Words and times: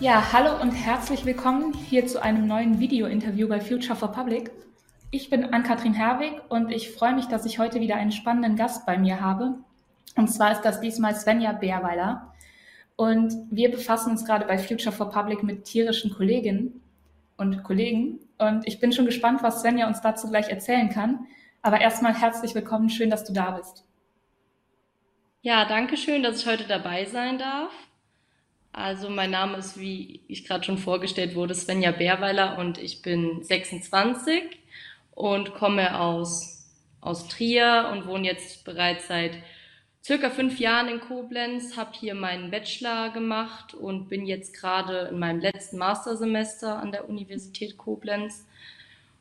Ja, 0.00 0.32
hallo 0.32 0.62
und 0.62 0.70
herzlich 0.70 1.24
willkommen 1.24 1.72
hier 1.72 2.06
zu 2.06 2.22
einem 2.22 2.46
neuen 2.46 2.78
Video-Interview 2.78 3.48
bei 3.48 3.60
Future 3.60 3.96
for 3.96 4.12
Public. 4.12 4.52
Ich 5.10 5.28
bin 5.28 5.52
Ann-Kathrin 5.52 5.92
Herwig 5.92 6.40
und 6.48 6.70
ich 6.70 6.92
freue 6.92 7.16
mich, 7.16 7.26
dass 7.26 7.44
ich 7.44 7.58
heute 7.58 7.80
wieder 7.80 7.96
einen 7.96 8.12
spannenden 8.12 8.54
Gast 8.54 8.86
bei 8.86 8.96
mir 8.96 9.20
habe. 9.20 9.56
Und 10.14 10.28
zwar 10.28 10.52
ist 10.52 10.62
das 10.62 10.80
diesmal 10.80 11.16
Svenja 11.16 11.50
Bärweiler. 11.50 12.32
Und 12.94 13.34
wir 13.50 13.72
befassen 13.72 14.12
uns 14.12 14.24
gerade 14.24 14.46
bei 14.46 14.56
Future 14.56 14.94
for 14.94 15.10
Public 15.10 15.42
mit 15.42 15.64
tierischen 15.64 16.12
Kolleginnen 16.12 16.80
und 17.36 17.64
Kollegen. 17.64 18.20
Und 18.38 18.68
ich 18.68 18.78
bin 18.78 18.92
schon 18.92 19.06
gespannt, 19.06 19.42
was 19.42 19.62
Svenja 19.62 19.88
uns 19.88 20.00
dazu 20.00 20.28
gleich 20.28 20.48
erzählen 20.48 20.90
kann. 20.90 21.26
Aber 21.60 21.80
erstmal 21.80 22.14
herzlich 22.14 22.54
willkommen, 22.54 22.88
schön, 22.88 23.10
dass 23.10 23.24
du 23.24 23.32
da 23.32 23.50
bist. 23.50 23.84
Ja, 25.42 25.64
danke 25.64 25.96
schön, 25.96 26.22
dass 26.22 26.40
ich 26.40 26.46
heute 26.46 26.68
dabei 26.68 27.04
sein 27.04 27.38
darf. 27.38 27.72
Also 28.72 29.08
mein 29.08 29.30
Name 29.30 29.56
ist, 29.58 29.78
wie 29.78 30.20
ich 30.28 30.44
gerade 30.44 30.64
schon 30.64 30.78
vorgestellt 30.78 31.34
wurde, 31.34 31.54
Svenja 31.54 31.90
Bärweiler 31.90 32.58
und 32.58 32.78
ich 32.78 33.02
bin 33.02 33.42
26 33.42 34.42
und 35.12 35.54
komme 35.54 35.98
aus, 35.98 36.70
aus 37.00 37.28
Trier 37.28 37.90
und 37.92 38.06
wohne 38.06 38.26
jetzt 38.26 38.64
bereits 38.64 39.08
seit 39.08 39.32
circa 40.04 40.30
fünf 40.30 40.58
Jahren 40.58 40.88
in 40.88 41.00
Koblenz, 41.00 41.76
habe 41.76 41.90
hier 41.92 42.14
meinen 42.14 42.50
Bachelor 42.50 43.10
gemacht 43.10 43.74
und 43.74 44.08
bin 44.08 44.26
jetzt 44.26 44.54
gerade 44.54 45.08
in 45.10 45.18
meinem 45.18 45.40
letzten 45.40 45.78
Mastersemester 45.78 46.78
an 46.78 46.92
der 46.92 47.08
Universität 47.08 47.76
Koblenz. 47.76 48.46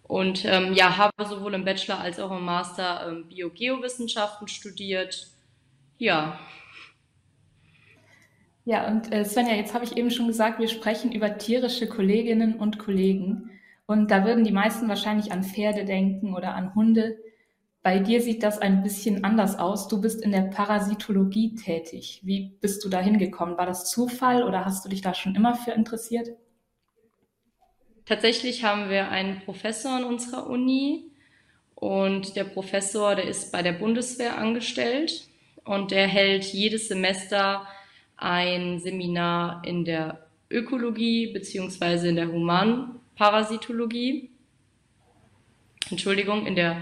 Und 0.04 0.45
ähm, 0.45 0.73
ja, 0.73 0.95
habe 0.95 1.26
sowohl 1.26 1.54
im 1.56 1.66
Bachelor 1.66 2.00
als 2.00 2.20
auch 2.20 2.32
im 2.32 2.45
Master 2.45 3.08
ähm, 3.09 3.28
Biogeowissenschaften 3.28 4.48
studiert. 4.48 5.28
Ja. 5.98 6.40
Ja, 8.68 8.86
und 8.86 9.14
äh, 9.14 9.24
Svenja, 9.24 9.54
jetzt 9.54 9.74
habe 9.74 9.86
ich 9.86 9.96
eben 9.96 10.12
schon 10.12 10.28
gesagt, 10.28 10.60
wir 10.60 10.68
sprechen 10.68 11.14
über 11.14 11.38
tierische 11.38 11.88
Kolleginnen 11.88 12.56
und 12.56 12.78
Kollegen. 12.78 13.50
Und 13.86 14.12
da 14.12 14.26
würden 14.26 14.44
die 14.44 14.52
meisten 14.52 14.90
wahrscheinlich 14.90 15.32
an 15.32 15.46
Pferde 15.46 15.86
denken 15.86 16.36
oder 16.36 16.54
an 16.54 16.76
Hunde. 16.76 17.18
Bei 17.82 18.00
dir 18.00 18.22
sieht 18.22 18.44
das 18.44 18.59
ein 18.59 18.84
bisschen 18.84 19.24
anders 19.24 19.58
aus. 19.58 19.88
Du 19.88 20.02
bist 20.02 20.22
in 20.22 20.34
der 20.34 20.42
Parasitologie 20.42 21.56
tätig. 21.56 22.20
Wie 22.26 22.58
bist 22.59 22.84
du 22.84 22.90
da 22.90 23.00
hingekommen? 23.00 23.58
War 23.58 23.66
das 23.66 23.90
Zufall 23.90 24.44
oder 24.44 24.66
hast 24.66 24.84
du 24.84 24.90
dich 24.90 25.00
da 25.00 25.14
schon 25.14 25.34
immer 25.36 25.56
für 25.56 25.72
interessiert? 25.72 26.31
Tatsächlich 28.04 28.66
haben 28.66 28.90
wir 28.90 29.08
einen 29.08 29.40
Professor 29.46 29.94
an 29.94 30.04
unserer 30.04 30.50
Uni 30.50 31.14
und 31.74 32.36
der 32.36 32.44
Professor, 32.44 33.16
der 33.16 33.30
ist 33.30 33.54
bei 33.54 33.62
der 33.62 33.72
Bundeswehr 33.72 34.38
angestellt 34.38 35.30
und 35.64 35.92
der 35.92 36.08
hält 36.08 36.44
jedes 36.44 36.90
Semester 36.90 37.66
ein 38.18 38.80
Seminar 38.80 39.62
in 39.66 39.86
der 39.86 40.28
Ökologie 40.50 41.28
beziehungsweise 41.34 42.10
in 42.10 42.16
der 42.16 42.32
Humanparasitologie. 42.32 44.30
Entschuldigung, 45.90 46.46
in 46.46 46.56
der 46.56 46.82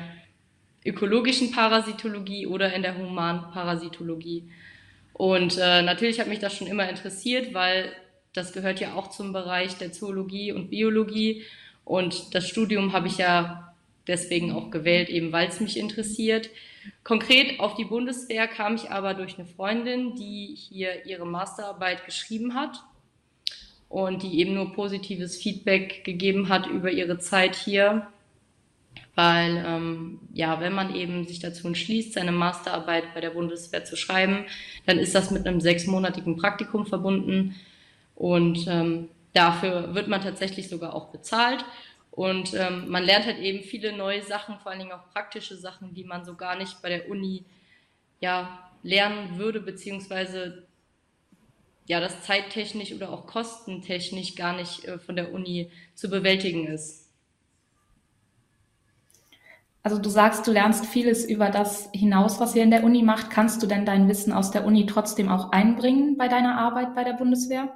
ökologischen 0.85 1.51
Parasitologie 1.51 2.47
oder 2.47 2.73
in 2.73 2.81
der 2.81 2.97
Humanparasitologie. 2.97 4.49
Und 5.13 5.57
äh, 5.57 5.81
natürlich 5.81 6.19
hat 6.19 6.27
mich 6.27 6.39
das 6.39 6.55
schon 6.55 6.67
immer 6.67 6.89
interessiert, 6.89 7.53
weil 7.53 7.91
das 8.33 8.53
gehört 8.53 8.79
ja 8.79 8.95
auch 8.95 9.09
zum 9.09 9.33
Bereich 9.33 9.77
der 9.77 9.91
Zoologie 9.91 10.51
und 10.51 10.69
Biologie. 10.69 11.43
Und 11.83 12.35
das 12.35 12.47
Studium 12.47 12.93
habe 12.93 13.07
ich 13.07 13.17
ja 13.17 13.74
deswegen 14.07 14.51
auch 14.51 14.71
gewählt, 14.71 15.09
eben 15.09 15.31
weil 15.31 15.47
es 15.47 15.59
mich 15.59 15.77
interessiert. 15.77 16.49
Konkret 17.03 17.59
auf 17.59 17.75
die 17.75 17.85
Bundeswehr 17.85 18.47
kam 18.47 18.75
ich 18.75 18.91
aber 18.91 19.13
durch 19.13 19.37
eine 19.37 19.47
Freundin, 19.47 20.15
die 20.15 20.55
hier 20.55 21.05
ihre 21.05 21.25
Masterarbeit 21.25 22.05
geschrieben 22.05 22.53
hat 22.53 22.83
und 23.89 24.23
die 24.23 24.39
eben 24.39 24.53
nur 24.53 24.73
positives 24.73 25.37
Feedback 25.37 26.03
gegeben 26.03 26.49
hat 26.49 26.67
über 26.67 26.91
ihre 26.91 27.17
Zeit 27.19 27.55
hier 27.55 28.07
weil 29.15 29.63
ähm, 29.65 30.19
ja, 30.33 30.59
wenn 30.59 30.73
man 30.73 30.93
eben 30.93 31.25
sich 31.25 31.39
dazu 31.39 31.67
entschließt, 31.67 32.13
seine 32.13 32.33
Masterarbeit 32.33 33.13
bei 33.13 33.21
der 33.21 33.29
Bundeswehr 33.29 33.85
zu 33.85 33.95
schreiben, 33.95 34.45
dann 34.85 34.99
ist 34.99 35.15
das 35.15 35.31
mit 35.31 35.47
einem 35.47 35.61
sechsmonatigen 35.61 36.35
Praktikum 36.35 36.85
verbunden 36.85 37.55
und 38.15 38.65
ähm, 38.67 39.07
dafür 39.33 39.95
wird 39.95 40.09
man 40.09 40.21
tatsächlich 40.21 40.69
sogar 40.69 40.93
auch 40.93 41.09
bezahlt 41.09 41.63
und 42.15 42.53
ähm, 42.53 42.87
man 42.87 43.03
lernt 43.03 43.25
halt 43.25 43.39
eben 43.39 43.61
viele 43.61 43.91
neue 43.91 44.23
Sachen, 44.23 44.57
vor 44.59 44.71
allen 44.71 44.79
Dingen 44.79 44.93
auch 44.93 45.09
praktische 45.11 45.57
Sachen, 45.57 45.93
die 45.93 46.05
man 46.05 46.23
so 46.23 46.35
gar 46.35 46.55
nicht 46.55 46.81
bei 46.81 46.87
der 46.87 47.09
Uni 47.09 47.43
ja 48.21 48.71
lernen 48.83 49.37
würde 49.37 49.59
beziehungsweise 49.59 50.65
ja 51.87 51.99
das 51.99 52.23
zeittechnisch 52.23 52.93
oder 52.93 53.11
auch 53.11 53.27
kostentechnisch 53.27 54.35
gar 54.35 54.55
nicht 54.55 54.85
äh, 54.85 54.97
von 54.97 55.17
der 55.17 55.33
Uni 55.33 55.69
zu 55.93 56.09
bewältigen 56.09 56.67
ist. 56.67 57.11
Also 59.83 59.99
du 59.99 60.09
sagst, 60.09 60.47
du 60.47 60.53
lernst 60.53 60.85
vieles 60.85 61.25
über 61.25 61.49
das 61.49 61.89
hinaus, 61.91 62.39
was 62.39 62.55
ihr 62.55 62.63
in 62.63 62.71
der 62.71 62.85
Uni 62.85 63.03
macht. 63.03 63.29
Kannst 63.29 63.61
du 63.61 63.67
denn 63.67 63.85
dein 63.85 64.07
Wissen 64.07 64.31
aus 64.31 64.51
der 64.51 64.65
Uni 64.65 64.85
trotzdem 64.85 65.27
auch 65.27 65.51
einbringen 65.51 66.17
bei 66.17 66.29
deiner 66.29 66.57
Arbeit 66.57 66.95
bei 66.95 67.03
der 67.03 67.13
Bundeswehr? 67.13 67.75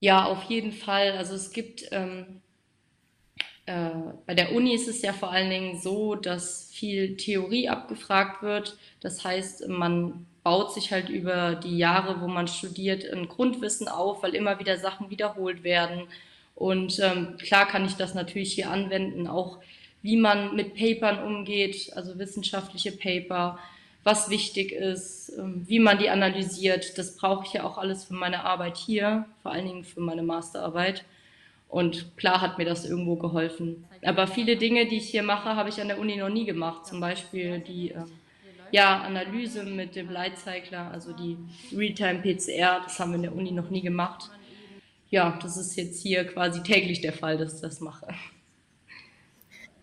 Ja, 0.00 0.24
auf 0.24 0.42
jeden 0.44 0.72
Fall. 0.72 1.12
Also 1.12 1.34
es 1.34 1.52
gibt 1.52 1.86
ähm, 1.92 2.40
äh, 3.66 3.90
bei 4.26 4.34
der 4.34 4.52
Uni 4.52 4.74
ist 4.74 4.88
es 4.88 5.02
ja 5.02 5.12
vor 5.12 5.30
allen 5.30 5.50
Dingen 5.50 5.80
so, 5.80 6.14
dass 6.14 6.70
viel 6.72 7.16
Theorie 7.16 7.68
abgefragt 7.68 8.42
wird. 8.42 8.76
Das 9.00 9.24
heißt, 9.24 9.68
man 9.68 10.26
baut 10.42 10.72
sich 10.72 10.92
halt 10.92 11.08
über 11.08 11.54
die 11.54 11.76
Jahre, 11.76 12.20
wo 12.20 12.28
man 12.28 12.48
studiert, 12.48 13.04
ein 13.10 13.28
Grundwissen 13.28 13.88
auf, 13.88 14.22
weil 14.22 14.34
immer 14.34 14.58
wieder 14.58 14.78
Sachen 14.78 15.10
wiederholt 15.10 15.62
werden. 15.62 16.08
Und 16.54 16.98
ähm, 17.00 17.36
klar 17.38 17.66
kann 17.66 17.86
ich 17.86 17.94
das 17.94 18.14
natürlich 18.14 18.52
hier 18.52 18.70
anwenden, 18.70 19.26
auch 19.26 19.58
wie 20.02 20.16
man 20.16 20.56
mit 20.56 20.74
Papern 20.74 21.22
umgeht, 21.22 21.92
also 21.94 22.18
wissenschaftliche 22.18 22.92
Paper, 22.92 23.58
was 24.02 24.30
wichtig 24.30 24.72
ist, 24.72 25.32
ähm, 25.38 25.64
wie 25.66 25.78
man 25.78 25.98
die 25.98 26.08
analysiert. 26.08 26.96
Das 26.98 27.16
brauche 27.16 27.46
ich 27.46 27.52
ja 27.52 27.64
auch 27.64 27.76
alles 27.76 28.04
für 28.04 28.14
meine 28.14 28.44
Arbeit 28.44 28.76
hier, 28.76 29.26
vor 29.42 29.52
allen 29.52 29.66
Dingen 29.66 29.84
für 29.84 30.00
meine 30.00 30.22
Masterarbeit. 30.22 31.04
Und 31.70 32.16
klar 32.16 32.40
hat 32.40 32.58
mir 32.58 32.64
das 32.64 32.84
irgendwo 32.84 33.14
geholfen. 33.16 33.84
Aber 34.04 34.26
viele 34.26 34.56
Dinge, 34.56 34.86
die 34.86 34.96
ich 34.96 35.08
hier 35.08 35.22
mache, 35.22 35.54
habe 35.54 35.68
ich 35.68 35.80
an 35.80 35.88
der 35.88 36.00
Uni 36.00 36.16
noch 36.16 36.28
nie 36.28 36.44
gemacht. 36.44 36.84
Zum 36.84 36.98
Beispiel 37.00 37.60
die 37.60 37.90
ähm, 37.90 38.10
ja, 38.72 39.00
Analyse 39.02 39.64
mit 39.64 39.94
dem 39.94 40.10
Lightcycler, 40.10 40.90
also 40.90 41.12
die 41.12 41.36
Realtime-PCR, 41.72 42.80
das 42.82 42.98
haben 42.98 43.12
wir 43.12 43.16
in 43.16 43.22
der 43.22 43.36
Uni 43.36 43.52
noch 43.52 43.70
nie 43.70 43.82
gemacht. 43.82 44.30
Ja, 45.10 45.38
das 45.42 45.56
ist 45.56 45.76
jetzt 45.76 46.02
hier 46.02 46.24
quasi 46.24 46.62
täglich 46.62 47.00
der 47.00 47.12
Fall, 47.12 47.36
dass 47.38 47.56
ich 47.56 47.60
das 47.60 47.80
mache. 47.80 48.06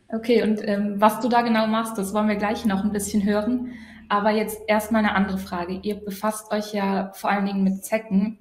Okay, 0.09 0.41
und 0.41 0.65
ähm, 0.65 1.01
was 1.01 1.19
du 1.19 1.27
da 1.27 1.41
genau 1.41 1.67
machst, 1.67 1.97
das 1.97 2.13
wollen 2.13 2.29
wir 2.29 2.37
gleich 2.37 2.65
noch 2.65 2.83
ein 2.83 2.93
bisschen 2.93 3.25
hören. 3.25 3.73
Aber 4.09 4.31
jetzt 4.31 4.61
erstmal 4.67 5.03
eine 5.03 5.15
andere 5.15 5.37
Frage. 5.37 5.79
Ihr 5.83 5.95
befasst 5.95 6.51
euch 6.51 6.73
ja 6.73 7.11
vor 7.13 7.29
allen 7.29 7.45
Dingen 7.45 7.63
mit 7.63 7.83
Zecken. 7.83 8.39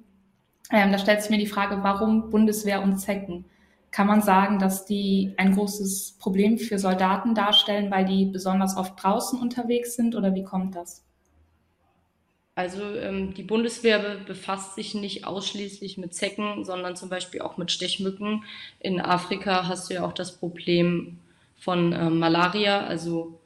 Ähm, 0.71 0.91
da 0.91 0.97
stellt 0.97 1.21
sich 1.21 1.29
mir 1.29 1.37
die 1.37 1.47
Frage, 1.47 1.79
warum 1.81 2.29
Bundeswehr 2.29 2.81
und 2.81 2.97
Zecken? 2.97 3.45
Kann 3.91 4.07
man 4.07 4.21
sagen, 4.21 4.59
dass 4.59 4.85
die 4.85 5.33
ein 5.37 5.55
großes 5.55 6.17
Problem 6.19 6.57
für 6.57 6.77
Soldaten 6.77 7.33
darstellen, 7.35 7.89
weil 7.89 8.05
die 8.05 8.25
besonders 8.25 8.75
oft 8.75 9.01
draußen 9.01 9.39
unterwegs 9.39 9.95
sind 9.95 10.15
oder 10.15 10.35
wie 10.35 10.43
kommt 10.43 10.75
das? 10.75 11.03
Also 12.57 12.81
ähm, 12.95 13.35
die 13.35 13.43
Bundeswehr 13.43 14.17
befasst 14.25 14.75
sich 14.75 14.95
nicht 14.95 15.25
ausschließlich 15.25 15.97
mit 15.99 16.15
Zecken, 16.15 16.65
sondern 16.65 16.95
zum 16.95 17.07
Beispiel 17.07 17.41
auch 17.41 17.57
mit 17.57 17.71
Stechmücken. 17.71 18.43
In 18.79 18.99
Afrika 18.99 19.67
hast 19.67 19.89
du 19.89 19.93
ja 19.93 20.03
auch 20.03 20.13
das 20.13 20.37
Problem 20.37 21.19
von 21.55 21.93
äh, 21.93 22.09
Malaria, 22.09 22.85
also 22.85 23.39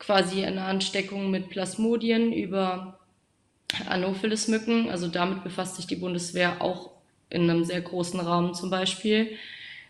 quasi 0.00 0.44
eine 0.44 0.64
Ansteckung 0.64 1.30
mit 1.30 1.48
Plasmodien 1.48 2.32
über 2.32 2.93
Anopheles-Mücken. 3.88 4.90
Also 4.90 5.08
damit 5.08 5.44
befasst 5.44 5.76
sich 5.76 5.86
die 5.86 5.96
Bundeswehr 5.96 6.62
auch 6.62 6.90
in 7.30 7.48
einem 7.48 7.64
sehr 7.64 7.80
großen 7.80 8.20
Rahmen 8.20 8.54
zum 8.54 8.70
Beispiel. 8.70 9.36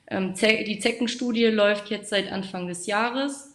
Ähm, 0.09 0.35
die 0.35 0.79
Zeckenstudie 0.79 1.47
läuft 1.47 1.91
jetzt 1.91 2.11
seit 2.11 2.31
Anfang 2.31 2.67
des 2.69 2.87
Jahres 2.87 3.55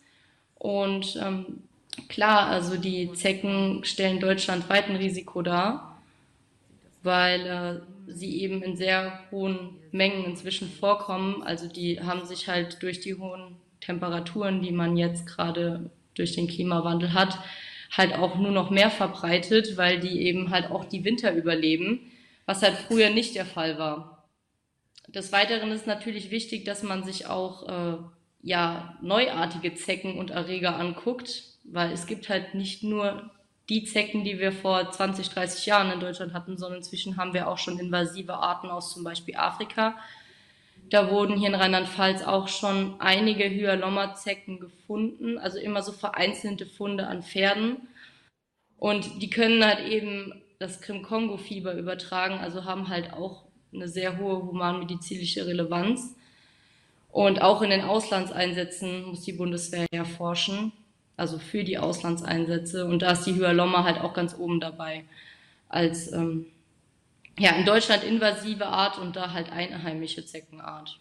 und 0.55 1.15
ähm, 1.21 1.63
klar, 2.07 2.47
also 2.47 2.75
die 2.75 3.11
Zecken 3.13 3.83
stellen 3.83 4.19
deutschlandweit 4.19 4.89
ein 4.89 4.95
Risiko 4.95 5.41
dar, 5.41 6.01
weil 7.03 7.45
äh, 7.45 8.11
sie 8.11 8.41
eben 8.41 8.61
in 8.61 8.75
sehr 8.75 9.19
hohen 9.31 9.75
Mengen 9.91 10.25
inzwischen 10.25 10.69
vorkommen. 10.69 11.43
Also 11.43 11.67
die 11.67 12.01
haben 12.01 12.25
sich 12.25 12.47
halt 12.47 12.81
durch 12.81 12.99
die 12.99 13.15
hohen 13.15 13.55
Temperaturen, 13.81 14.61
die 14.61 14.71
man 14.71 14.97
jetzt 14.97 15.25
gerade 15.25 15.89
durch 16.15 16.35
den 16.35 16.47
Klimawandel 16.47 17.13
hat, 17.13 17.39
halt 17.91 18.13
auch 18.13 18.35
nur 18.35 18.51
noch 18.51 18.69
mehr 18.69 18.91
verbreitet, 18.91 19.77
weil 19.77 19.99
die 19.99 20.21
eben 20.21 20.51
halt 20.51 20.71
auch 20.71 20.85
die 20.85 21.03
Winter 21.03 21.33
überleben, 21.33 22.11
was 22.45 22.61
halt 22.61 22.75
früher 22.75 23.09
nicht 23.09 23.35
der 23.35 23.45
Fall 23.45 23.77
war. 23.77 24.27
Des 25.07 25.31
Weiteren 25.31 25.71
ist 25.71 25.87
natürlich 25.87 26.29
wichtig, 26.29 26.65
dass 26.65 26.83
man 26.83 27.03
sich 27.03 27.25
auch 27.25 27.67
äh, 27.67 27.97
ja 28.41 28.97
neuartige 29.01 29.73
Zecken 29.73 30.17
und 30.17 30.29
Erreger 30.29 30.75
anguckt, 30.75 31.43
weil 31.63 31.91
es 31.91 32.05
gibt 32.05 32.29
halt 32.29 32.53
nicht 32.53 32.83
nur 32.83 33.31
die 33.69 33.83
Zecken, 33.83 34.23
die 34.23 34.39
wir 34.39 34.51
vor 34.51 34.89
20, 34.89 35.29
30 35.29 35.65
Jahren 35.67 35.91
in 35.91 35.99
Deutschland 35.99 36.33
hatten, 36.33 36.57
sondern 36.57 36.79
inzwischen 36.79 37.17
haben 37.17 37.33
wir 37.33 37.47
auch 37.47 37.57
schon 37.57 37.79
invasive 37.79 38.33
Arten 38.33 38.69
aus 38.69 38.93
zum 38.93 39.03
Beispiel 39.03 39.35
Afrika. 39.35 39.95
Da 40.89 41.11
wurden 41.11 41.37
hier 41.37 41.49
in 41.49 41.55
Rheinland-Pfalz 41.55 42.23
auch 42.23 42.47
schon 42.47 42.95
einige 42.99 43.43
Hyalomma-Zecken 43.43 44.59
gefunden, 44.59 45.37
also 45.37 45.59
immer 45.59 45.83
so 45.83 45.91
vereinzelte 45.91 46.65
Funde 46.65 47.05
an 47.05 47.21
Pferden. 47.21 47.87
Und 48.77 49.21
die 49.21 49.29
können 49.29 49.63
halt 49.63 49.87
eben 49.87 50.41
das 50.57 50.81
Krim-Kongo-Fieber 50.81 51.75
übertragen, 51.75 52.39
also 52.39 52.65
haben 52.65 52.89
halt 52.89 53.13
auch 53.13 53.43
eine 53.71 53.87
sehr 53.87 54.17
hohe 54.17 54.41
humanmedizinische 54.41 55.45
Relevanz. 55.45 56.15
Und 57.11 57.41
auch 57.41 57.61
in 57.61 57.69
den 57.69 57.81
Auslandseinsätzen 57.81 59.05
muss 59.05 59.21
die 59.21 59.33
Bundeswehr 59.33 59.85
ja 59.93 60.05
forschen, 60.05 60.71
also 61.17 61.37
für 61.37 61.63
die 61.63 61.77
Auslandseinsätze. 61.77 62.85
Und 62.85 63.03
da 63.03 63.11
ist 63.11 63.25
die 63.25 63.35
Hyalomma 63.35 63.83
halt 63.83 63.99
auch 64.01 64.13
ganz 64.13 64.35
oben 64.37 64.59
dabei 64.59 65.03
als 65.67 66.11
ähm, 66.11 66.47
ja, 67.39 67.51
in 67.51 67.65
Deutschland 67.65 68.03
invasive 68.03 68.67
Art 68.67 68.97
und 68.97 69.15
da 69.15 69.31
halt 69.31 69.51
einheimische 69.51 70.25
Zeckenart. 70.25 70.99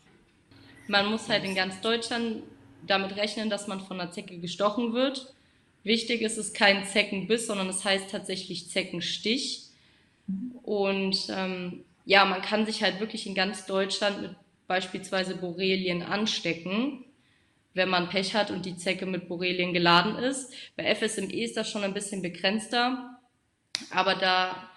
Man 0.86 1.10
muss 1.10 1.28
halt 1.28 1.44
in 1.44 1.54
ganz 1.54 1.80
Deutschland 1.80 2.44
damit 2.86 3.16
rechnen, 3.16 3.50
dass 3.50 3.66
man 3.66 3.80
von 3.80 4.00
einer 4.00 4.12
Zecke 4.12 4.38
gestochen 4.38 4.94
wird. 4.94 5.34
Wichtig 5.82 6.22
ist 6.22 6.38
es 6.38 6.52
kein 6.52 6.86
Zeckenbiss, 6.86 7.46
sondern 7.46 7.68
es 7.68 7.84
heißt 7.84 8.10
tatsächlich 8.10 8.70
Zeckenstich. 8.70 9.64
Und 10.62 11.26
ähm, 11.30 11.84
ja, 12.04 12.24
man 12.24 12.40
kann 12.40 12.66
sich 12.66 12.82
halt 12.82 13.00
wirklich 13.00 13.26
in 13.26 13.34
ganz 13.34 13.66
Deutschland 13.66 14.22
mit 14.22 14.36
beispielsweise 14.66 15.36
Borrelien 15.36 16.02
anstecken, 16.02 17.04
wenn 17.74 17.88
man 17.88 18.08
Pech 18.08 18.34
hat 18.34 18.50
und 18.50 18.64
die 18.64 18.76
Zecke 18.76 19.06
mit 19.06 19.28
Borrelien 19.28 19.72
geladen 19.72 20.16
ist. 20.16 20.52
Bei 20.76 20.94
FSME 20.94 21.32
ist 21.32 21.56
das 21.56 21.68
schon 21.68 21.84
ein 21.84 21.94
bisschen 21.94 22.22
begrenzter, 22.22 23.18
aber 23.90 24.14
da 24.14 24.67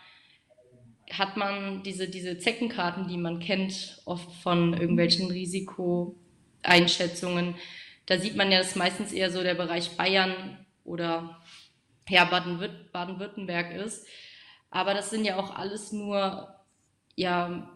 hat 1.18 1.38
man 1.38 1.84
diese, 1.84 2.08
diese 2.08 2.38
Zeckenkarten, 2.38 3.08
die 3.08 3.18
man 3.18 3.40
kennt, 3.40 4.02
oft 4.06 4.32
von 4.42 4.74
irgendwelchen 4.74 5.32
Risikoeinschätzungen. 5.32 7.56
Da 8.06 8.18
sieht 8.18 8.36
man 8.36 8.52
ja, 8.52 8.60
das 8.60 8.76
meistens 8.76 9.12
eher 9.12 9.32
so 9.32 9.44
der 9.44 9.56
Bereich 9.56 9.98
Bayern 9.98 10.66
oder 10.84 11.42
ja, 12.08 12.26
Baden-Württemberg 12.26 13.74
ist. 13.76 14.08
Aber 14.70 14.94
das 14.94 15.10
sind 15.10 15.26
ja 15.26 15.38
auch 15.38 15.56
alles 15.56 15.92
nur 15.92 16.54
ja, 17.16 17.70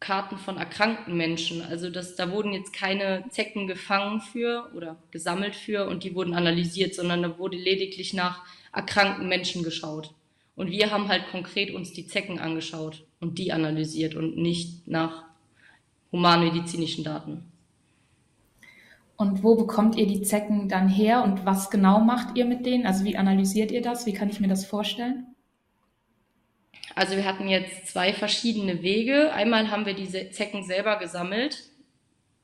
Karten 0.00 0.38
von 0.38 0.58
erkrankten 0.58 1.16
Menschen. 1.16 1.62
Also 1.62 1.90
das, 1.90 2.16
da 2.16 2.30
wurden 2.30 2.52
jetzt 2.52 2.72
keine 2.72 3.24
Zecken 3.30 3.66
gefangen 3.66 4.20
für 4.20 4.70
oder 4.74 5.02
gesammelt 5.10 5.56
für 5.56 5.88
und 5.88 6.04
die 6.04 6.14
wurden 6.14 6.34
analysiert, 6.34 6.94
sondern 6.94 7.22
da 7.22 7.38
wurde 7.38 7.56
lediglich 7.56 8.12
nach 8.12 8.44
erkrankten 8.72 9.28
Menschen 9.28 9.62
geschaut. 9.62 10.14
Und 10.56 10.70
wir 10.70 10.90
haben 10.90 11.08
halt 11.08 11.28
konkret 11.30 11.72
uns 11.72 11.92
die 11.92 12.06
Zecken 12.06 12.38
angeschaut 12.38 13.04
und 13.20 13.38
die 13.38 13.52
analysiert 13.52 14.14
und 14.14 14.36
nicht 14.36 14.88
nach 14.88 15.24
humanmedizinischen 16.10 17.04
Daten. 17.04 17.44
Und 19.16 19.42
wo 19.42 19.54
bekommt 19.54 19.96
ihr 19.96 20.06
die 20.06 20.22
Zecken 20.22 20.68
dann 20.68 20.88
her 20.88 21.22
und 21.22 21.46
was 21.46 21.70
genau 21.70 22.00
macht 22.00 22.36
ihr 22.36 22.44
mit 22.44 22.66
denen? 22.66 22.86
Also 22.86 23.04
wie 23.04 23.16
analysiert 23.16 23.70
ihr 23.70 23.82
das? 23.82 24.06
Wie 24.06 24.12
kann 24.12 24.28
ich 24.28 24.40
mir 24.40 24.48
das 24.48 24.66
vorstellen? 24.66 25.26
Also 26.94 27.16
wir 27.16 27.26
hatten 27.26 27.48
jetzt 27.48 27.88
zwei 27.88 28.14
verschiedene 28.14 28.82
Wege. 28.82 29.32
Einmal 29.32 29.70
haben 29.70 29.84
wir 29.84 29.94
diese 29.94 30.30
Zecken 30.30 30.64
selber 30.64 30.98
gesammelt. 30.98 31.64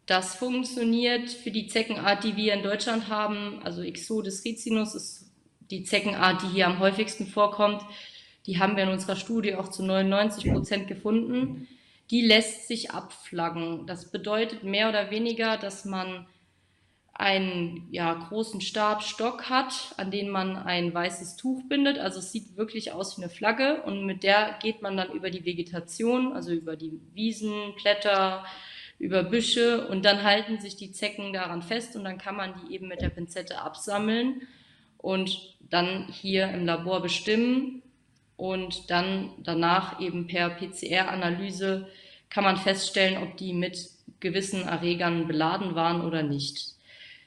Das 0.06 0.34
funktioniert 0.34 1.30
für 1.30 1.50
die 1.50 1.68
Zeckenart, 1.68 2.24
die 2.24 2.36
wir 2.36 2.54
in 2.54 2.62
Deutschland 2.62 3.08
haben. 3.08 3.60
Also 3.62 3.82
Ixodes 3.82 4.44
ricinus 4.44 4.94
ist 4.94 5.31
die 5.72 5.84
Zeckenart, 5.84 6.42
die 6.42 6.48
hier 6.48 6.66
am 6.66 6.78
häufigsten 6.78 7.26
vorkommt, 7.26 7.82
die 8.46 8.58
haben 8.58 8.76
wir 8.76 8.84
in 8.84 8.90
unserer 8.90 9.16
Studie 9.16 9.54
auch 9.54 9.68
zu 9.68 9.82
99 9.82 10.52
Prozent 10.52 10.86
gefunden. 10.86 11.66
Die 12.10 12.20
lässt 12.20 12.68
sich 12.68 12.90
abflaggen. 12.90 13.86
Das 13.86 14.10
bedeutet 14.10 14.64
mehr 14.64 14.90
oder 14.90 15.10
weniger, 15.10 15.56
dass 15.56 15.84
man 15.84 16.26
einen 17.14 17.88
ja, 17.90 18.12
großen 18.12 18.60
Stabstock 18.60 19.48
hat, 19.48 19.94
an 19.96 20.10
den 20.10 20.28
man 20.28 20.56
ein 20.56 20.92
weißes 20.92 21.36
Tuch 21.36 21.62
bindet. 21.68 21.98
Also 21.98 22.18
es 22.18 22.32
sieht 22.32 22.56
wirklich 22.56 22.92
aus 22.92 23.16
wie 23.16 23.22
eine 23.22 23.30
Flagge 23.30 23.82
und 23.82 24.04
mit 24.04 24.24
der 24.24 24.58
geht 24.60 24.82
man 24.82 24.96
dann 24.96 25.12
über 25.12 25.30
die 25.30 25.44
Vegetation, 25.44 26.32
also 26.32 26.52
über 26.52 26.76
die 26.76 27.00
Wiesen, 27.14 27.74
Blätter, 27.80 28.44
über 28.98 29.22
Büsche 29.22 29.86
und 29.88 30.04
dann 30.04 30.22
halten 30.22 30.60
sich 30.60 30.76
die 30.76 30.92
Zecken 30.92 31.32
daran 31.32 31.62
fest 31.62 31.96
und 31.96 32.04
dann 32.04 32.18
kann 32.18 32.36
man 32.36 32.54
die 32.60 32.74
eben 32.74 32.88
mit 32.88 33.00
der 33.00 33.10
Pinzette 33.10 33.60
absammeln 33.60 34.42
und 35.02 35.56
dann 35.60 36.08
hier 36.10 36.48
im 36.48 36.64
Labor 36.64 37.02
bestimmen 37.02 37.82
und 38.36 38.90
dann 38.90 39.30
danach 39.38 40.00
eben 40.00 40.26
per 40.26 40.50
PCR-Analyse 40.50 41.88
kann 42.30 42.44
man 42.44 42.56
feststellen, 42.56 43.22
ob 43.22 43.36
die 43.36 43.52
mit 43.52 43.90
gewissen 44.20 44.62
Erregern 44.62 45.26
beladen 45.26 45.74
waren 45.74 46.00
oder 46.00 46.22
nicht. 46.22 46.76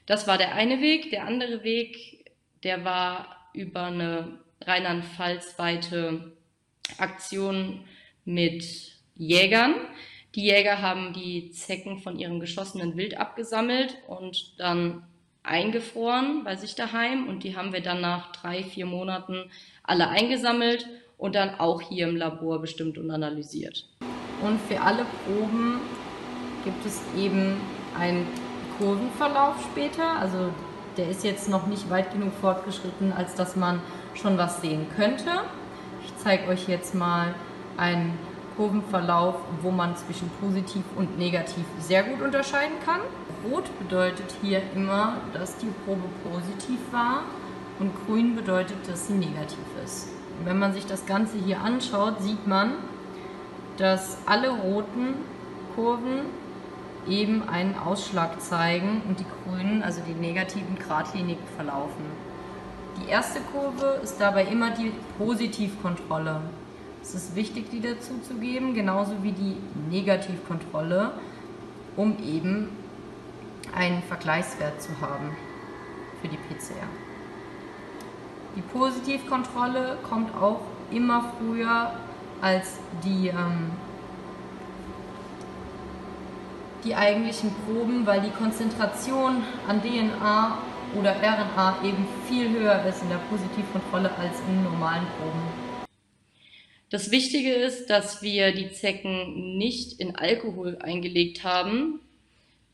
Das 0.06 0.26
war 0.26 0.38
der 0.38 0.54
eine 0.54 0.80
Weg. 0.80 1.10
Der 1.10 1.24
andere 1.26 1.62
Weg, 1.62 2.32
der 2.64 2.84
war 2.84 3.50
über 3.52 3.84
eine 3.84 4.40
Rheinland-Pfalz-weite 4.62 6.32
Aktion 6.98 7.84
mit 8.24 8.64
Jägern. 9.14 9.74
Die 10.34 10.44
Jäger 10.44 10.82
haben 10.82 11.12
die 11.12 11.50
Zecken 11.50 11.98
von 11.98 12.18
ihrem 12.18 12.40
geschossenen 12.40 12.96
Wild 12.96 13.16
abgesammelt 13.16 13.96
und 14.06 14.54
dann 14.58 15.06
eingefroren 15.46 16.44
bei 16.44 16.56
sich 16.56 16.74
daheim 16.74 17.28
und 17.28 17.44
die 17.44 17.56
haben 17.56 17.72
wir 17.72 17.80
dann 17.80 18.00
nach 18.00 18.32
drei, 18.32 18.62
vier 18.62 18.86
Monaten 18.86 19.50
alle 19.82 20.08
eingesammelt 20.08 20.86
und 21.18 21.34
dann 21.34 21.58
auch 21.58 21.80
hier 21.80 22.08
im 22.08 22.16
Labor 22.16 22.60
bestimmt 22.60 22.98
und 22.98 23.10
analysiert. 23.10 23.86
Und 24.42 24.60
für 24.62 24.80
alle 24.80 25.06
Proben 25.24 25.80
gibt 26.64 26.84
es 26.84 27.00
eben 27.16 27.56
einen 27.98 28.26
Kurvenverlauf 28.78 29.54
später. 29.70 30.18
Also 30.18 30.52
der 30.96 31.08
ist 31.08 31.24
jetzt 31.24 31.48
noch 31.48 31.66
nicht 31.66 31.88
weit 31.90 32.12
genug 32.12 32.32
fortgeschritten, 32.40 33.12
als 33.12 33.34
dass 33.34 33.56
man 33.56 33.80
schon 34.14 34.36
was 34.36 34.60
sehen 34.60 34.86
könnte. 34.96 35.30
Ich 36.04 36.12
zeige 36.18 36.48
euch 36.48 36.68
jetzt 36.68 36.94
mal 36.94 37.34
einen 37.76 38.18
Kurvenverlauf, 38.56 39.36
wo 39.62 39.70
man 39.70 39.96
zwischen 39.96 40.30
positiv 40.40 40.82
und 40.96 41.18
negativ 41.18 41.64
sehr 41.78 42.02
gut 42.02 42.22
unterscheiden 42.22 42.76
kann. 42.84 43.00
Rot 43.50 43.64
bedeutet 43.78 44.34
hier 44.42 44.62
immer, 44.74 45.16
dass 45.32 45.56
die 45.58 45.72
Probe 45.84 46.08
positiv 46.30 46.78
war 46.90 47.22
und 47.78 47.92
grün 48.06 48.36
bedeutet, 48.36 48.76
dass 48.88 49.08
sie 49.08 49.14
negativ 49.14 49.58
ist. 49.84 50.08
Und 50.38 50.46
wenn 50.46 50.58
man 50.58 50.72
sich 50.72 50.86
das 50.86 51.06
Ganze 51.06 51.38
hier 51.38 51.60
anschaut, 51.60 52.20
sieht 52.20 52.46
man, 52.46 52.72
dass 53.76 54.18
alle 54.26 54.50
roten 54.50 55.14
Kurven 55.74 56.20
eben 57.08 57.48
einen 57.48 57.76
Ausschlag 57.76 58.40
zeigen 58.40 59.02
und 59.08 59.20
die 59.20 59.26
grünen, 59.44 59.82
also 59.82 60.00
die 60.06 60.14
negativen, 60.14 60.76
geradlinig 60.78 61.38
verlaufen. 61.54 62.04
Die 63.00 63.10
erste 63.10 63.40
Kurve 63.52 64.00
ist 64.02 64.20
dabei 64.20 64.44
immer 64.44 64.70
die 64.70 64.90
Positivkontrolle. 65.18 66.40
Es 67.02 67.14
ist 67.14 67.36
wichtig, 67.36 67.70
die 67.70 67.80
dazu 67.80 68.14
zu 68.26 68.34
geben, 68.34 68.74
genauso 68.74 69.12
wie 69.22 69.32
die 69.32 69.56
Negativkontrolle, 69.90 71.12
um 71.96 72.16
eben 72.18 72.70
einen 73.76 74.02
Vergleichswert 74.02 74.80
zu 74.82 75.00
haben 75.00 75.36
für 76.20 76.28
die 76.28 76.38
PCR. 76.38 76.88
Die 78.56 78.62
Positivkontrolle 78.62 79.98
kommt 80.08 80.34
auch 80.34 80.62
immer 80.90 81.32
früher 81.38 81.92
als 82.40 82.78
die, 83.04 83.28
ähm, 83.28 83.70
die 86.84 86.94
eigentlichen 86.94 87.50
Proben, 87.66 88.06
weil 88.06 88.22
die 88.22 88.30
Konzentration 88.30 89.42
an 89.68 89.82
DNA 89.82 90.58
oder 90.98 91.16
RNA 91.16 91.78
eben 91.84 92.06
viel 92.28 92.48
höher 92.48 92.82
ist 92.86 93.02
in 93.02 93.10
der 93.10 93.20
Positivkontrolle 93.28 94.10
als 94.16 94.40
in 94.48 94.62
normalen 94.64 95.06
Proben. 95.18 95.66
Das 96.88 97.10
Wichtige 97.10 97.52
ist, 97.52 97.90
dass 97.90 98.22
wir 98.22 98.54
die 98.54 98.72
Zecken 98.72 99.58
nicht 99.58 100.00
in 100.00 100.16
Alkohol 100.16 100.78
eingelegt 100.80 101.42
haben, 101.42 102.00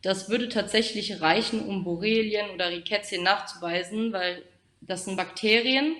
das 0.02 0.28
würde 0.28 0.48
tatsächlich 0.48 1.20
reichen, 1.20 1.64
um 1.66 1.84
Borrelien 1.84 2.50
oder 2.50 2.70
Rickettien 2.70 3.22
nachzuweisen, 3.22 4.12
weil 4.12 4.42
das 4.80 5.04
sind 5.04 5.16
Bakterien 5.16 5.94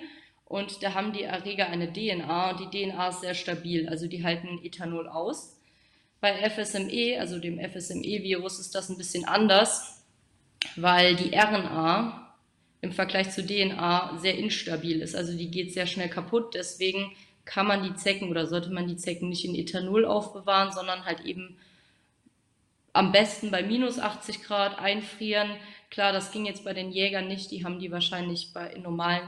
und 0.45 0.83
da 0.83 0.93
haben 0.93 1.13
die 1.13 1.23
Erreger 1.23 1.67
eine 1.67 1.91
DNA 1.91 2.51
und 2.51 2.59
die 2.59 2.85
DNA 2.85 3.07
ist 3.07 3.21
sehr 3.21 3.33
stabil, 3.33 3.87
also 3.87 4.07
die 4.07 4.23
halten 4.23 4.59
Ethanol 4.63 5.07
aus. 5.07 5.57
Bei 6.19 6.49
FSME, 6.49 7.17
also 7.19 7.39
dem 7.39 7.59
FSME-Virus, 7.59 8.59
ist 8.59 8.75
das 8.75 8.89
ein 8.89 8.97
bisschen 8.97 9.25
anders, 9.25 10.03
weil 10.75 11.15
die 11.15 11.35
RNA 11.35 12.35
im 12.81 12.91
Vergleich 12.91 13.31
zu 13.31 13.45
DNA 13.45 14.17
sehr 14.19 14.37
instabil 14.37 15.01
ist, 15.01 15.15
also 15.15 15.35
die 15.35 15.49
geht 15.49 15.73
sehr 15.73 15.87
schnell 15.87 16.09
kaputt, 16.09 16.53
deswegen 16.53 17.11
kann 17.45 17.67
man 17.67 17.83
die 17.83 17.95
Zecken 17.95 18.29
oder 18.29 18.47
sollte 18.47 18.69
man 18.71 18.87
die 18.87 18.97
Zecken 18.97 19.29
nicht 19.29 19.45
in 19.45 19.55
Ethanol 19.55 20.05
aufbewahren, 20.05 20.71
sondern 20.73 21.05
halt 21.05 21.21
eben 21.21 21.57
am 22.93 23.11
besten 23.11 23.51
bei 23.51 23.63
minus 23.63 23.99
80 23.99 24.43
Grad 24.43 24.79
einfrieren. 24.79 25.49
Klar, 25.89 26.13
das 26.13 26.31
ging 26.31 26.45
jetzt 26.45 26.63
bei 26.63 26.73
den 26.73 26.91
Jägern 26.91 27.27
nicht, 27.27 27.51
die 27.51 27.65
haben 27.65 27.79
die 27.79 27.91
wahrscheinlich 27.91 28.51
bei 28.53 28.67
in 28.71 28.83
normalen 28.83 29.27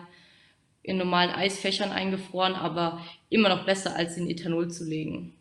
in 0.85 0.97
normalen 0.97 1.31
Eisfächern 1.31 1.91
eingefroren, 1.91 2.53
aber 2.53 3.01
immer 3.29 3.49
noch 3.49 3.65
besser 3.65 3.95
als 3.95 4.17
in 4.17 4.29
Ethanol 4.29 4.69
zu 4.69 4.85
legen. 4.85 5.33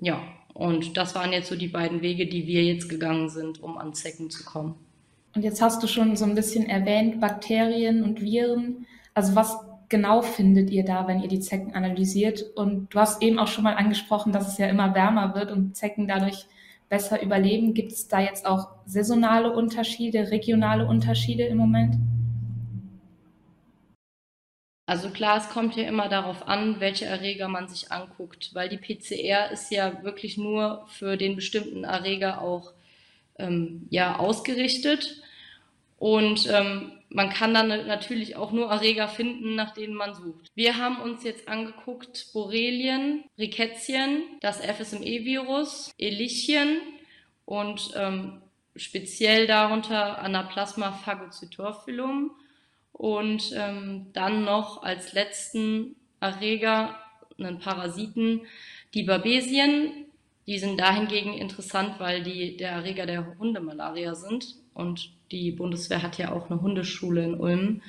Ja, 0.00 0.22
und 0.54 0.96
das 0.96 1.14
waren 1.14 1.32
jetzt 1.32 1.48
so 1.48 1.56
die 1.56 1.68
beiden 1.68 2.00
Wege, 2.00 2.26
die 2.26 2.46
wir 2.46 2.64
jetzt 2.64 2.88
gegangen 2.88 3.28
sind, 3.28 3.62
um 3.62 3.76
an 3.76 3.94
Zecken 3.94 4.30
zu 4.30 4.44
kommen. 4.44 4.76
Und 5.34 5.42
jetzt 5.42 5.60
hast 5.60 5.82
du 5.82 5.86
schon 5.86 6.16
so 6.16 6.24
ein 6.24 6.34
bisschen 6.34 6.66
erwähnt, 6.66 7.20
Bakterien 7.20 8.02
und 8.02 8.22
Viren. 8.22 8.86
Also 9.14 9.34
was 9.34 9.58
genau 9.88 10.22
findet 10.22 10.70
ihr 10.70 10.84
da, 10.84 11.06
wenn 11.06 11.22
ihr 11.22 11.28
die 11.28 11.40
Zecken 11.40 11.74
analysiert? 11.74 12.42
Und 12.56 12.92
du 12.92 12.98
hast 12.98 13.22
eben 13.22 13.38
auch 13.38 13.46
schon 13.46 13.64
mal 13.64 13.74
angesprochen, 13.74 14.32
dass 14.32 14.48
es 14.48 14.58
ja 14.58 14.68
immer 14.68 14.94
wärmer 14.94 15.34
wird 15.34 15.52
und 15.52 15.76
Zecken 15.76 16.08
dadurch 16.08 16.46
besser 16.88 17.22
überleben. 17.22 17.74
Gibt 17.74 17.92
es 17.92 18.08
da 18.08 18.20
jetzt 18.20 18.46
auch 18.46 18.68
saisonale 18.86 19.52
Unterschiede, 19.52 20.30
regionale 20.30 20.86
Unterschiede 20.86 21.44
im 21.44 21.58
Moment? 21.58 21.96
Also 24.86 25.10
klar, 25.10 25.36
es 25.36 25.50
kommt 25.50 25.76
ja 25.76 25.86
immer 25.86 26.08
darauf 26.08 26.48
an, 26.48 26.80
welche 26.80 27.04
Erreger 27.04 27.48
man 27.48 27.68
sich 27.68 27.92
anguckt, 27.92 28.54
weil 28.54 28.70
die 28.70 28.78
PCR 28.78 29.50
ist 29.50 29.70
ja 29.70 30.02
wirklich 30.02 30.38
nur 30.38 30.86
für 30.88 31.18
den 31.18 31.36
bestimmten 31.36 31.84
Erreger 31.84 32.40
auch 32.40 32.72
ähm, 33.38 33.86
ja, 33.90 34.18
ausgerichtet. 34.18 35.22
Und 35.98 36.48
ähm, 36.50 36.92
man 37.10 37.30
kann 37.30 37.54
dann 37.54 37.68
natürlich 37.86 38.36
auch 38.36 38.52
nur 38.52 38.70
Erreger 38.70 39.08
finden, 39.08 39.54
nach 39.54 39.72
denen 39.72 39.94
man 39.94 40.14
sucht. 40.14 40.50
Wir 40.54 40.76
haben 40.76 41.00
uns 41.00 41.24
jetzt 41.24 41.48
angeguckt 41.48 42.32
Borrelien, 42.32 43.24
Rickettien, 43.38 44.22
das 44.40 44.60
FSME-Virus, 44.60 45.92
Elichien 45.98 46.80
und 47.46 47.92
ähm, 47.96 48.42
speziell 48.76 49.46
darunter 49.46 50.18
Anaplasma 50.18 50.92
phagocytorphilum 50.92 52.30
und 52.92 53.52
ähm, 53.54 54.06
dann 54.12 54.44
noch 54.44 54.82
als 54.82 55.12
letzten 55.12 55.96
Erreger 56.20 56.98
einen 57.38 57.58
Parasiten 57.58 58.42
die 58.94 59.04
Babesien. 59.04 60.06
Die 60.46 60.58
sind 60.58 60.78
dahingegen 60.78 61.34
interessant, 61.34 62.00
weil 62.00 62.22
die 62.22 62.56
der 62.56 62.70
Erreger 62.70 63.06
der 63.06 63.38
Hundemalaria 63.38 64.14
sind 64.14 64.56
und 64.74 65.12
die 65.30 65.52
Bundeswehr 65.52 66.02
hat 66.02 66.18
ja 66.18 66.32
auch 66.32 66.50
eine 66.50 66.60
Hundeschule 66.60 67.24
in 67.24 67.34
Ulm 67.34 67.82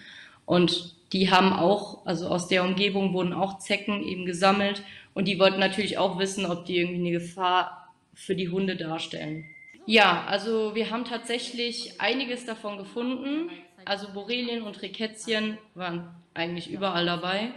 und 0.46 0.96
die 1.14 1.32
haben 1.32 1.54
auch, 1.54 2.06
also 2.06 2.28
aus 2.28 2.48
der 2.48 2.64
Umgebung 2.64 3.14
wurden 3.14 3.34
auch 3.34 3.60
Zecken 3.60 4.04
eben 4.04 4.26
gesammelt 4.26 4.84
und 5.14 5.28
die 5.28 5.40
wollten 5.40 5.60
natürlich 5.60 5.98
auch 5.98 6.20
wissen, 6.20 6.46
ob 6.46 6.66
die 6.66 6.78
irgendwie 6.78 7.00
eine 7.00 7.12
Gefahr 7.12 7.94
für 8.14 8.36
die 8.36 8.50
Hunde 8.50 8.76
darstellen. 8.76 9.46
Ja, 9.86 10.26
also 10.28 10.76
wir 10.76 10.92
haben 10.92 11.06
tatsächlich 11.06 12.00
einiges 12.00 12.46
davon 12.46 12.78
gefunden. 12.78 13.50
Also 13.86 14.14
Borrelien 14.14 14.62
und 14.62 14.82
Rickettien 14.84 15.58
waren 15.74 16.10
eigentlich 16.36 16.70
überall 16.70 17.06
dabei 17.06 17.52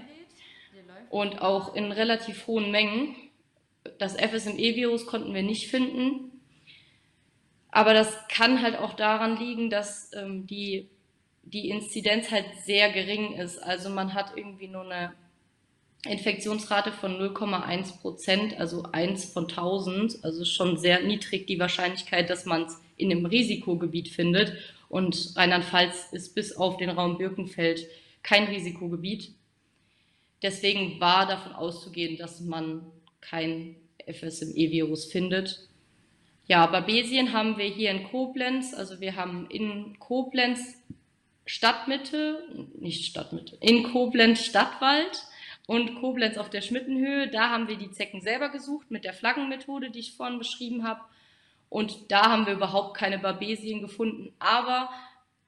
und 1.10 1.42
auch 1.42 1.74
in 1.74 1.92
relativ 1.92 2.46
hohen 2.46 2.70
Mengen. 2.70 3.14
Das 3.98 4.16
FSME-Virus 4.16 5.04
konnten 5.04 5.34
wir 5.34 5.42
nicht 5.42 5.68
finden, 5.68 6.31
aber 7.72 7.94
das 7.94 8.14
kann 8.28 8.62
halt 8.62 8.76
auch 8.76 8.92
daran 8.92 9.38
liegen, 9.38 9.70
dass 9.70 10.10
ähm, 10.14 10.46
die, 10.46 10.90
die 11.42 11.70
Inzidenz 11.70 12.30
halt 12.30 12.44
sehr 12.64 12.92
gering 12.92 13.32
ist. 13.32 13.58
Also 13.58 13.88
man 13.88 14.12
hat 14.12 14.34
irgendwie 14.36 14.68
nur 14.68 14.84
eine 14.84 15.14
Infektionsrate 16.06 16.92
von 16.92 17.18
0,1 17.18 18.00
Prozent, 18.00 18.60
also 18.60 18.84
1 18.92 19.24
von 19.24 19.48
1000, 19.48 20.22
also 20.22 20.44
schon 20.44 20.76
sehr 20.76 21.02
niedrig 21.02 21.46
die 21.46 21.58
Wahrscheinlichkeit, 21.58 22.28
dass 22.28 22.44
man 22.44 22.64
es 22.64 22.78
in 22.98 23.10
einem 23.10 23.24
Risikogebiet 23.24 24.10
findet. 24.10 24.52
Und 24.90 25.32
Rheinland-Pfalz 25.36 26.08
ist 26.12 26.34
bis 26.34 26.54
auf 26.54 26.76
den 26.76 26.90
Raum 26.90 27.16
Birkenfeld 27.16 27.86
kein 28.22 28.44
Risikogebiet. 28.44 29.32
Deswegen 30.42 31.00
war 31.00 31.26
davon 31.26 31.52
auszugehen, 31.52 32.18
dass 32.18 32.40
man 32.40 32.84
kein 33.22 33.76
FSME-Virus 34.06 35.06
findet. 35.06 35.68
Ja, 36.52 36.66
Babesien 36.66 37.32
haben 37.32 37.56
wir 37.56 37.64
hier 37.64 37.90
in 37.90 38.04
Koblenz, 38.04 38.74
also 38.74 39.00
wir 39.00 39.16
haben 39.16 39.46
in 39.48 39.98
Koblenz 39.98 40.76
Stadtmitte, 41.46 42.46
nicht 42.78 43.06
Stadtmitte, 43.06 43.56
in 43.62 43.84
Koblenz 43.84 44.44
Stadtwald 44.44 45.24
und 45.66 45.94
Koblenz 46.02 46.36
auf 46.36 46.50
der 46.50 46.60
Schmittenhöhe. 46.60 47.28
Da 47.28 47.48
haben 47.48 47.68
wir 47.68 47.76
die 47.76 47.90
Zecken 47.90 48.20
selber 48.20 48.50
gesucht 48.50 48.90
mit 48.90 49.04
der 49.04 49.14
Flaggenmethode, 49.14 49.90
die 49.90 50.00
ich 50.00 50.12
vorhin 50.12 50.38
beschrieben 50.38 50.86
habe. 50.86 51.00
Und 51.70 52.12
da 52.12 52.30
haben 52.30 52.44
wir 52.44 52.52
überhaupt 52.52 52.98
keine 52.98 53.18
Babesien 53.18 53.80
gefunden. 53.80 54.34
Aber 54.38 54.90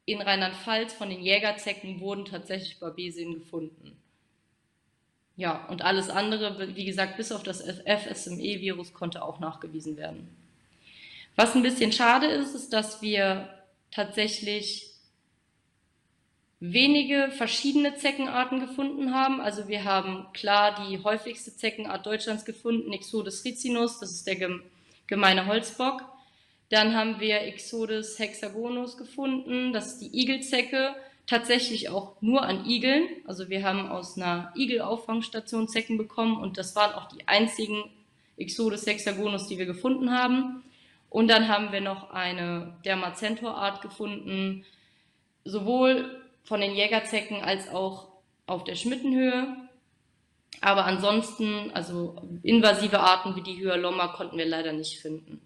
in 0.07 0.23
Rheinland-Pfalz 0.23 0.95
von 0.95 1.11
den 1.11 1.21
Jägerzecken 1.21 2.01
wurden 2.01 2.25
tatsächlich 2.25 2.81
Babesien 2.81 3.35
gefunden. 3.35 3.95
Ja, 5.37 5.67
und 5.67 5.83
alles 5.83 6.09
andere, 6.09 6.75
wie 6.75 6.87
gesagt, 6.87 7.19
bis 7.19 7.31
auf 7.31 7.43
das 7.43 7.61
FSME-Virus 7.61 8.95
konnte 8.95 9.23
auch 9.23 9.39
nachgewiesen 9.39 9.99
werden. 9.99 10.44
Was 11.37 11.55
ein 11.55 11.63
bisschen 11.63 11.93
schade 11.93 12.27
ist, 12.27 12.55
ist, 12.55 12.73
dass 12.73 13.03
wir 13.03 13.49
tatsächlich 13.91 14.91
wenige 16.61 17.31
verschiedene 17.31 17.95
Zeckenarten 17.97 18.61
gefunden 18.61 19.13
haben. 19.13 19.41
Also 19.41 19.69
wir 19.69 19.85
haben 19.85 20.27
klar 20.33 20.87
die 20.87 21.03
häufigste 21.03 21.55
Zeckenart 21.55 22.07
Deutschlands 22.07 22.45
gefunden, 22.45 22.93
Ixodes 22.93 23.45
ricinus, 23.45 23.99
das 23.99 24.13
ist 24.13 24.27
der 24.27 24.61
gemeine 25.07 25.47
Holzbock. 25.47 26.03
Dann 26.71 26.95
haben 26.95 27.21
wir 27.21 27.43
Exodus 27.43 28.19
hexagonus 28.19 28.97
gefunden, 28.97 29.73
das 29.73 29.95
ist 29.95 29.99
die 30.01 30.19
Igelzecke, 30.19 30.95
tatsächlich 31.27 31.91
auch 31.91 32.21
nur 32.21 32.43
an 32.43 32.65
Igeln. 32.65 33.07
Also 33.27 33.49
wir 33.49 33.63
haben 33.63 33.89
aus 33.89 34.17
einer 34.17 34.53
Igelauffangstation 34.57 35.69
Zecken 35.69 35.99
bekommen 35.99 36.39
und 36.39 36.59
das 36.59 36.75
waren 36.75 36.95
auch 36.95 37.09
die 37.09 37.29
einzigen 37.29 37.85
Exodus 38.37 38.87
hexagonus, 38.87 39.47
die 39.47 39.59
wir 39.59 39.67
gefunden 39.67 40.11
haben. 40.11 40.65
Und 41.15 41.29
dann 41.29 41.47
haben 41.47 41.71
wir 41.71 41.81
noch 41.81 42.11
eine 42.11 42.75
Dermacentor-Art 42.85 43.83
gefunden, 43.83 44.65
sowohl 45.45 46.21
von 46.43 46.61
den 46.61 46.75
Jägerzecken 46.75 47.41
als 47.41 47.69
auch 47.69 48.09
auf 48.47 48.65
der 48.65 48.75
Schmittenhöhe. 48.75 49.57
Aber 50.61 50.87
ansonsten, 50.87 51.71
also 51.73 52.17
invasive 52.43 52.99
Arten 52.99 53.37
wie 53.37 53.43
die 53.43 53.55
Hyalomma 53.55 54.09
konnten 54.09 54.39
wir 54.39 54.45
leider 54.45 54.73
nicht 54.73 54.99
finden. 54.99 55.41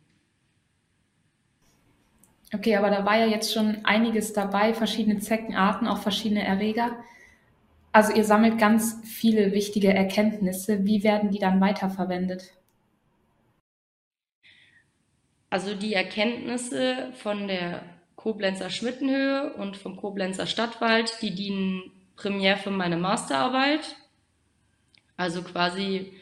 Okay, 2.55 2.75
aber 2.75 2.89
da 2.89 3.05
war 3.05 3.19
ja 3.19 3.27
jetzt 3.27 3.53
schon 3.53 3.85
einiges 3.85 4.33
dabei, 4.33 4.73
verschiedene 4.73 5.19
Zeckenarten, 5.19 5.87
auch 5.87 5.99
verschiedene 5.99 6.47
Erreger. 6.47 6.97
Also 7.93 8.15
ihr 8.15 8.25
sammelt 8.25 8.59
ganz 8.59 9.03
viele 9.05 9.53
wichtige 9.53 9.93
Erkenntnisse. 9.93 10.87
Wie 10.87 11.03
werden 11.05 11.31
die 11.31 11.39
dann 11.39 11.61
weiterverwendet? 11.61 12.55
Also 15.51 15.75
die 15.75 15.95
Erkenntnisse 15.95 17.13
von 17.15 17.49
der 17.49 17.83
Koblenzer 18.17 18.69
Schmittenhöhe 18.69 19.55
und 19.55 19.77
vom 19.77 19.97
Koblenzer 19.97 20.47
Stadtwald, 20.47 21.23
die 21.23 21.35
dienen 21.35 21.91
primär 22.17 22.57
für 22.57 22.71
meine 22.71 22.97
Masterarbeit. 22.97 23.97
Also 25.17 25.43
quasi 25.43 26.13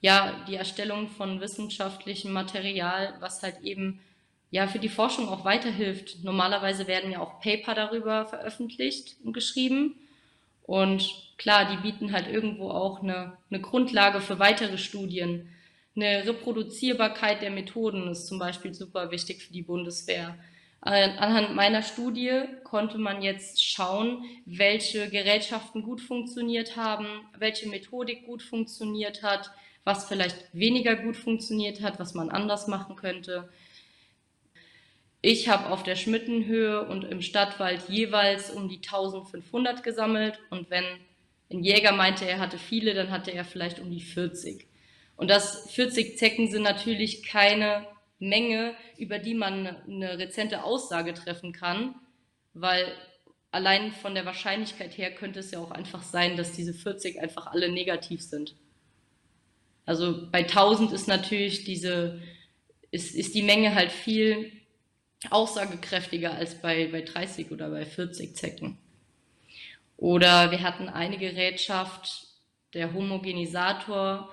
ja 0.00 0.44
die 0.48 0.54
Erstellung 0.54 1.08
von 1.08 1.40
wissenschaftlichem 1.40 2.32
Material, 2.32 3.14
was 3.20 3.42
halt 3.42 3.60
eben 3.62 4.00
ja 4.50 4.66
für 4.66 4.78
die 4.78 4.88
Forschung 4.88 5.28
auch 5.28 5.44
weiterhilft. 5.44 6.24
Normalerweise 6.24 6.86
werden 6.86 7.12
ja 7.12 7.20
auch 7.20 7.40
Paper 7.40 7.74
darüber 7.74 8.26
veröffentlicht 8.26 9.16
und 9.24 9.32
geschrieben. 9.32 9.96
Und 10.62 11.34
klar, 11.36 11.70
die 11.70 11.82
bieten 11.82 12.12
halt 12.12 12.28
irgendwo 12.28 12.70
auch 12.70 13.02
eine, 13.02 13.36
eine 13.50 13.60
Grundlage 13.60 14.20
für 14.20 14.38
weitere 14.38 14.78
Studien. 14.78 15.48
Eine 15.96 16.24
Reproduzierbarkeit 16.26 17.42
der 17.42 17.50
Methoden 17.50 18.08
ist 18.08 18.26
zum 18.28 18.38
Beispiel 18.38 18.72
super 18.74 19.10
wichtig 19.10 19.42
für 19.42 19.52
die 19.52 19.62
Bundeswehr. 19.62 20.38
Anhand 20.82 21.54
meiner 21.54 21.82
Studie 21.82 22.44
konnte 22.64 22.96
man 22.96 23.20
jetzt 23.22 23.62
schauen, 23.62 24.24
welche 24.46 25.10
Gerätschaften 25.10 25.82
gut 25.82 26.00
funktioniert 26.00 26.76
haben, 26.76 27.06
welche 27.36 27.68
Methodik 27.68 28.24
gut 28.24 28.42
funktioniert 28.42 29.22
hat, 29.22 29.50
was 29.84 30.06
vielleicht 30.06 30.36
weniger 30.54 30.96
gut 30.96 31.16
funktioniert 31.16 31.82
hat, 31.82 31.98
was 31.98 32.14
man 32.14 32.30
anders 32.30 32.66
machen 32.66 32.96
könnte. 32.96 33.50
Ich 35.20 35.48
habe 35.50 35.68
auf 35.68 35.82
der 35.82 35.96
Schmittenhöhe 35.96 36.86
und 36.88 37.04
im 37.04 37.20
Stadtwald 37.20 37.88
jeweils 37.88 38.48
um 38.50 38.70
die 38.70 38.76
1500 38.76 39.82
gesammelt 39.82 40.38
und 40.48 40.70
wenn 40.70 40.84
ein 41.52 41.62
Jäger 41.62 41.92
meinte, 41.92 42.24
er 42.26 42.38
hatte 42.38 42.56
viele, 42.56 42.94
dann 42.94 43.10
hatte 43.10 43.32
er 43.32 43.44
vielleicht 43.44 43.80
um 43.80 43.90
die 43.90 44.00
40. 44.00 44.69
Und 45.20 45.28
das 45.28 45.70
40 45.72 46.16
Zecken 46.16 46.50
sind 46.50 46.62
natürlich 46.62 47.22
keine 47.22 47.86
Menge, 48.18 48.74
über 48.96 49.18
die 49.18 49.34
man 49.34 49.66
eine 49.66 50.16
rezente 50.16 50.64
Aussage 50.64 51.12
treffen 51.12 51.52
kann, 51.52 51.94
weil 52.54 52.90
allein 53.50 53.92
von 53.92 54.14
der 54.14 54.24
Wahrscheinlichkeit 54.24 54.96
her 54.96 55.14
könnte 55.14 55.40
es 55.40 55.50
ja 55.50 55.58
auch 55.58 55.72
einfach 55.72 56.02
sein, 56.02 56.38
dass 56.38 56.52
diese 56.52 56.72
40 56.72 57.20
einfach 57.20 57.48
alle 57.48 57.70
negativ 57.70 58.22
sind. 58.22 58.56
Also 59.84 60.30
bei 60.30 60.38
1000 60.38 60.90
ist 60.92 61.06
natürlich 61.06 61.64
diese, 61.64 62.22
ist, 62.90 63.14
ist 63.14 63.34
die 63.34 63.42
Menge 63.42 63.74
halt 63.74 63.92
viel 63.92 64.50
aussagekräftiger 65.28 66.32
als 66.32 66.62
bei, 66.62 66.86
bei 66.86 67.02
30 67.02 67.50
oder 67.50 67.68
bei 67.68 67.84
40 67.84 68.34
Zecken. 68.36 68.78
Oder 69.98 70.50
wir 70.50 70.62
hatten 70.62 70.88
eine 70.88 71.18
Gerätschaft, 71.18 72.26
der 72.72 72.94
Homogenisator, 72.94 74.32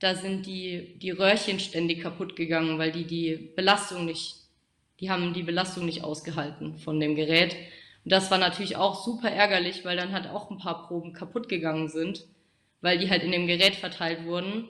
da 0.00 0.14
sind 0.14 0.46
die, 0.46 0.98
die 0.98 1.10
Röhrchen 1.10 1.58
ständig 1.58 2.02
kaputt 2.02 2.36
gegangen, 2.36 2.78
weil 2.78 2.92
die 2.92 3.04
die 3.04 3.50
Belastung 3.56 4.04
nicht, 4.04 4.36
die 5.00 5.10
haben 5.10 5.34
die 5.34 5.42
Belastung 5.42 5.86
nicht 5.86 6.04
ausgehalten 6.04 6.78
von 6.78 7.00
dem 7.00 7.14
Gerät. 7.14 7.56
Und 8.04 8.12
das 8.12 8.30
war 8.30 8.38
natürlich 8.38 8.76
auch 8.76 9.04
super 9.04 9.30
ärgerlich, 9.30 9.84
weil 9.84 9.96
dann 9.96 10.12
halt 10.12 10.28
auch 10.28 10.50
ein 10.50 10.58
paar 10.58 10.86
Proben 10.86 11.12
kaputt 11.12 11.48
gegangen 11.48 11.88
sind, 11.88 12.24
weil 12.80 12.98
die 12.98 13.10
halt 13.10 13.22
in 13.22 13.32
dem 13.32 13.46
Gerät 13.46 13.74
verteilt 13.74 14.24
wurden. 14.24 14.68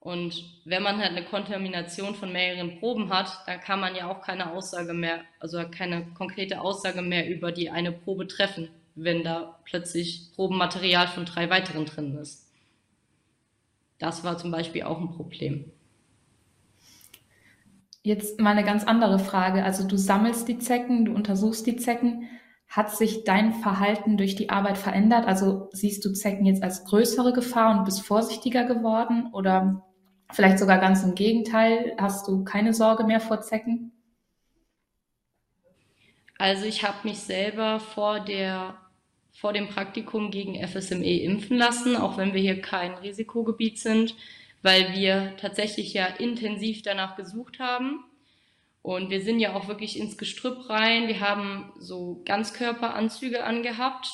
Und 0.00 0.44
wenn 0.64 0.82
man 0.82 0.98
halt 0.98 1.10
eine 1.10 1.24
Kontamination 1.24 2.14
von 2.14 2.30
mehreren 2.30 2.78
Proben 2.78 3.10
hat, 3.10 3.42
dann 3.46 3.60
kann 3.60 3.80
man 3.80 3.96
ja 3.96 4.08
auch 4.10 4.22
keine 4.22 4.52
Aussage 4.52 4.94
mehr, 4.94 5.22
also 5.40 5.62
keine 5.68 6.06
konkrete 6.14 6.60
Aussage 6.60 7.02
mehr 7.02 7.28
über 7.28 7.52
die 7.52 7.70
eine 7.70 7.90
Probe 7.90 8.26
treffen, 8.28 8.68
wenn 8.94 9.24
da 9.24 9.58
plötzlich 9.64 10.30
Probenmaterial 10.36 11.08
von 11.08 11.24
drei 11.24 11.50
weiteren 11.50 11.84
drin 11.84 12.16
ist. 12.16 12.47
Das 13.98 14.24
war 14.24 14.38
zum 14.38 14.50
Beispiel 14.50 14.84
auch 14.84 15.00
ein 15.00 15.10
Problem. 15.10 15.72
Jetzt 18.02 18.40
mal 18.40 18.52
eine 18.52 18.64
ganz 18.64 18.84
andere 18.84 19.18
Frage. 19.18 19.64
Also 19.64 19.86
du 19.86 19.96
sammelst 19.96 20.48
die 20.48 20.58
Zecken, 20.58 21.04
du 21.04 21.14
untersuchst 21.14 21.66
die 21.66 21.76
Zecken. 21.76 22.28
Hat 22.68 22.94
sich 22.94 23.24
dein 23.24 23.54
Verhalten 23.54 24.16
durch 24.16 24.36
die 24.36 24.50
Arbeit 24.50 24.78
verändert? 24.78 25.26
Also 25.26 25.68
siehst 25.72 26.04
du 26.04 26.12
Zecken 26.12 26.46
jetzt 26.46 26.62
als 26.62 26.84
größere 26.84 27.32
Gefahr 27.32 27.76
und 27.76 27.84
bist 27.84 28.06
vorsichtiger 28.06 28.64
geworden? 28.64 29.30
Oder 29.32 29.84
vielleicht 30.30 30.58
sogar 30.58 30.78
ganz 30.78 31.02
im 31.02 31.14
Gegenteil, 31.14 31.94
hast 31.98 32.28
du 32.28 32.44
keine 32.44 32.72
Sorge 32.72 33.04
mehr 33.04 33.20
vor 33.20 33.40
Zecken? 33.40 33.92
Also 36.38 36.66
ich 36.66 36.84
habe 36.84 36.96
mich 37.02 37.18
selber 37.18 37.80
vor 37.80 38.20
der 38.20 38.78
vor 39.40 39.52
dem 39.52 39.68
Praktikum 39.68 40.32
gegen 40.32 40.56
FSME 40.66 41.20
impfen 41.22 41.56
lassen, 41.56 41.94
auch 41.94 42.16
wenn 42.16 42.34
wir 42.34 42.40
hier 42.40 42.60
kein 42.60 42.94
Risikogebiet 42.94 43.78
sind, 43.78 44.16
weil 44.62 44.94
wir 44.94 45.36
tatsächlich 45.36 45.94
ja 45.94 46.06
intensiv 46.06 46.82
danach 46.82 47.14
gesucht 47.14 47.60
haben. 47.60 48.04
Und 48.82 49.10
wir 49.10 49.20
sind 49.20 49.38
ja 49.38 49.54
auch 49.54 49.68
wirklich 49.68 49.96
ins 49.96 50.18
Gestrüpp 50.18 50.68
rein. 50.68 51.06
Wir 51.06 51.20
haben 51.20 51.72
so 51.78 52.20
Ganzkörperanzüge 52.24 53.44
angehabt 53.44 54.08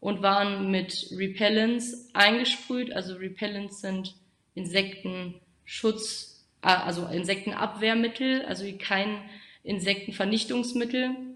und 0.00 0.22
waren 0.22 0.72
mit 0.72 1.08
Repellents 1.16 2.10
eingesprüht. 2.12 2.92
Also 2.92 3.14
Repellents 3.14 3.80
sind 3.80 4.16
Insektenschutz, 4.54 6.48
äh, 6.62 6.68
also 6.68 7.06
Insektenabwehrmittel, 7.06 8.44
also 8.46 8.64
kein 8.78 9.20
Insektenvernichtungsmittel. 9.62 11.33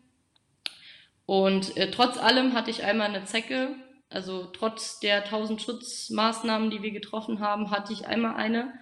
Und 1.29 1.77
äh, 1.77 1.91
trotz 1.91 2.17
allem 2.17 2.55
hatte 2.55 2.71
ich 2.71 2.85
einmal 2.85 3.09
eine 3.09 3.27
Zecke, 3.27 3.75
also 4.09 4.47
trotz 4.47 4.99
der 4.99 5.27
tausend 5.27 5.61
Schutzmaßnahmen, 5.61 6.71
die 6.71 6.83
wir 6.83 6.91
getroffen 6.91 7.41
haben, 7.41 7.71
hatte 7.71 7.93
ich 7.93 8.07
einmal 8.07 8.37
eine. 8.37 8.73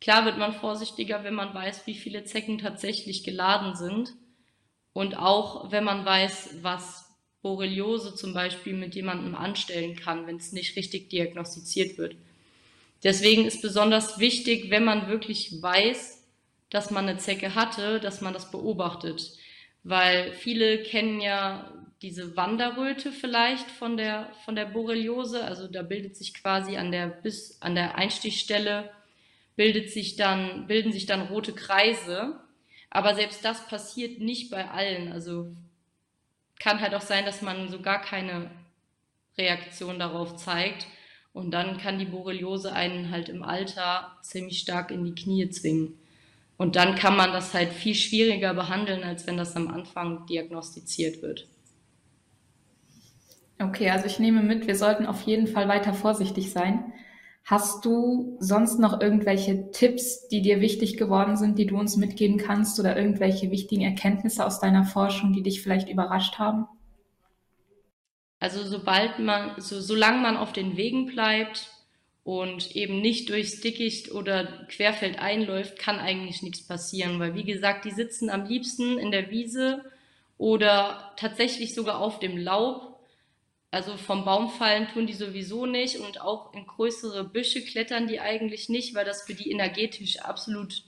Klar 0.00 0.24
wird 0.24 0.36
man 0.36 0.52
vorsichtiger, 0.52 1.22
wenn 1.22 1.34
man 1.34 1.54
weiß, 1.54 1.86
wie 1.86 1.94
viele 1.94 2.24
Zecken 2.24 2.58
tatsächlich 2.58 3.22
geladen 3.22 3.76
sind. 3.76 4.12
Und 4.92 5.16
auch 5.16 5.70
wenn 5.70 5.84
man 5.84 6.04
weiß, 6.04 6.56
was 6.62 7.14
Borreliose 7.42 8.16
zum 8.16 8.34
Beispiel 8.34 8.72
mit 8.72 8.96
jemandem 8.96 9.36
anstellen 9.36 9.94
kann, 9.94 10.26
wenn 10.26 10.38
es 10.38 10.50
nicht 10.50 10.74
richtig 10.74 11.10
diagnostiziert 11.10 11.96
wird. 11.96 12.16
Deswegen 13.04 13.44
ist 13.44 13.62
besonders 13.62 14.18
wichtig, 14.18 14.68
wenn 14.68 14.82
man 14.82 15.06
wirklich 15.06 15.62
weiß, 15.62 16.24
dass 16.70 16.90
man 16.90 17.08
eine 17.08 17.18
Zecke 17.18 17.54
hatte, 17.54 18.00
dass 18.00 18.20
man 18.20 18.34
das 18.34 18.50
beobachtet. 18.50 19.34
Weil 19.84 20.32
viele 20.32 20.82
kennen 20.82 21.20
ja 21.20 21.83
diese 22.04 22.36
Wanderröte 22.36 23.12
vielleicht 23.12 23.70
von 23.70 23.96
der, 23.96 24.30
von 24.44 24.54
der 24.54 24.66
Borreliose. 24.66 25.42
Also 25.42 25.68
da 25.68 25.80
bildet 25.80 26.16
sich 26.18 26.34
quasi 26.34 26.76
an 26.76 26.92
der, 26.92 27.06
bis 27.06 27.62
an 27.62 27.74
der 27.74 27.96
Einstichstelle 27.96 28.90
bildet 29.56 29.90
sich 29.90 30.16
dann, 30.16 30.66
bilden 30.66 30.92
sich 30.92 31.06
dann 31.06 31.22
rote 31.22 31.54
Kreise. 31.54 32.38
Aber 32.90 33.14
selbst 33.14 33.42
das 33.42 33.66
passiert 33.68 34.20
nicht 34.20 34.50
bei 34.50 34.70
allen. 34.70 35.12
Also 35.12 35.48
kann 36.60 36.82
halt 36.82 36.94
auch 36.94 37.00
sein, 37.00 37.24
dass 37.24 37.40
man 37.40 37.70
so 37.70 37.80
gar 37.80 38.02
keine 38.02 38.50
Reaktion 39.38 39.98
darauf 39.98 40.36
zeigt. 40.36 40.86
Und 41.32 41.52
dann 41.52 41.78
kann 41.78 41.98
die 41.98 42.04
Borreliose 42.04 42.74
einen 42.74 43.10
halt 43.10 43.30
im 43.30 43.42
Alter 43.42 44.14
ziemlich 44.20 44.58
stark 44.58 44.90
in 44.90 45.06
die 45.06 45.14
Knie 45.14 45.48
zwingen. 45.48 45.98
Und 46.58 46.76
dann 46.76 46.96
kann 46.96 47.16
man 47.16 47.32
das 47.32 47.54
halt 47.54 47.72
viel 47.72 47.94
schwieriger 47.94 48.52
behandeln, 48.52 49.04
als 49.04 49.26
wenn 49.26 49.38
das 49.38 49.56
am 49.56 49.68
Anfang 49.68 50.26
diagnostiziert 50.26 51.22
wird. 51.22 51.48
Okay, 53.58 53.90
also 53.90 54.06
ich 54.06 54.18
nehme 54.18 54.42
mit, 54.42 54.66
wir 54.66 54.76
sollten 54.76 55.06
auf 55.06 55.22
jeden 55.22 55.46
Fall 55.46 55.68
weiter 55.68 55.94
vorsichtig 55.94 56.50
sein. 56.50 56.92
Hast 57.44 57.84
du 57.84 58.36
sonst 58.40 58.78
noch 58.78 59.00
irgendwelche 59.00 59.70
Tipps, 59.70 60.28
die 60.28 60.40
dir 60.40 60.60
wichtig 60.60 60.96
geworden 60.96 61.36
sind, 61.36 61.58
die 61.58 61.66
du 61.66 61.78
uns 61.78 61.96
mitgeben 61.96 62.38
kannst 62.38 62.80
oder 62.80 62.96
irgendwelche 62.96 63.50
wichtigen 63.50 63.82
Erkenntnisse 63.82 64.46
aus 64.46 64.60
deiner 64.60 64.84
Forschung, 64.84 65.32
die 65.32 65.42
dich 65.42 65.62
vielleicht 65.62 65.88
überrascht 65.88 66.38
haben? 66.38 66.66
Also 68.40 68.64
sobald 68.64 69.18
man, 69.18 69.60
so, 69.60 69.80
solange 69.80 70.20
man 70.20 70.36
auf 70.36 70.52
den 70.52 70.76
Wegen 70.76 71.06
bleibt 71.06 71.70
und 72.24 72.74
eben 72.74 73.00
nicht 73.00 73.28
durchs 73.28 73.60
Dickicht 73.60 74.12
oder 74.12 74.66
Querfeld 74.68 75.18
einläuft, 75.18 75.78
kann 75.78 75.98
eigentlich 75.98 76.42
nichts 76.42 76.66
passieren, 76.66 77.20
weil 77.20 77.34
wie 77.34 77.44
gesagt, 77.44 77.84
die 77.84 77.90
sitzen 77.90 78.30
am 78.30 78.46
liebsten 78.46 78.98
in 78.98 79.10
der 79.10 79.30
Wiese 79.30 79.84
oder 80.38 81.12
tatsächlich 81.16 81.74
sogar 81.74 82.00
auf 82.00 82.18
dem 82.18 82.38
Laub 82.38 82.93
also 83.74 83.96
vom 83.96 84.24
Baum 84.24 84.50
fallen 84.50 84.88
tun 84.88 85.06
die 85.06 85.12
sowieso 85.12 85.66
nicht 85.66 85.98
und 85.98 86.20
auch 86.20 86.54
in 86.54 86.66
größere 86.66 87.24
Büsche 87.24 87.64
klettern 87.64 88.06
die 88.06 88.20
eigentlich 88.20 88.68
nicht, 88.68 88.94
weil 88.94 89.04
das 89.04 89.22
für 89.22 89.34
die 89.34 89.50
energetisch 89.50 90.20
absolut 90.20 90.84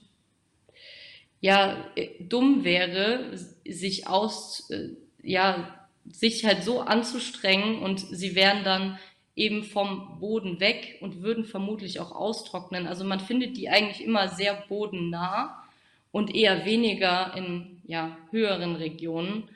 ja 1.41 1.85
dumm 2.19 2.63
wäre, 2.63 3.37
sich 3.67 4.07
aus 4.07 4.69
äh, 4.69 4.89
ja 5.21 5.87
sich 6.09 6.45
halt 6.45 6.63
so 6.63 6.79
anzustrengen 6.79 7.79
und 7.79 7.99
sie 7.99 8.33
wären 8.35 8.63
dann 8.63 8.97
eben 9.35 9.63
vom 9.63 10.19
Boden 10.19 10.59
weg 10.59 10.97
und 11.01 11.21
würden 11.21 11.45
vermutlich 11.45 11.99
auch 11.99 12.11
austrocknen. 12.11 12.87
Also 12.87 13.03
man 13.03 13.19
findet 13.19 13.55
die 13.57 13.69
eigentlich 13.69 14.03
immer 14.03 14.29
sehr 14.29 14.55
bodennah 14.67 15.63
und 16.11 16.33
eher 16.33 16.65
weniger 16.65 17.35
in 17.35 17.81
ja, 17.85 18.17
höheren 18.31 18.75
Regionen. 18.75 19.49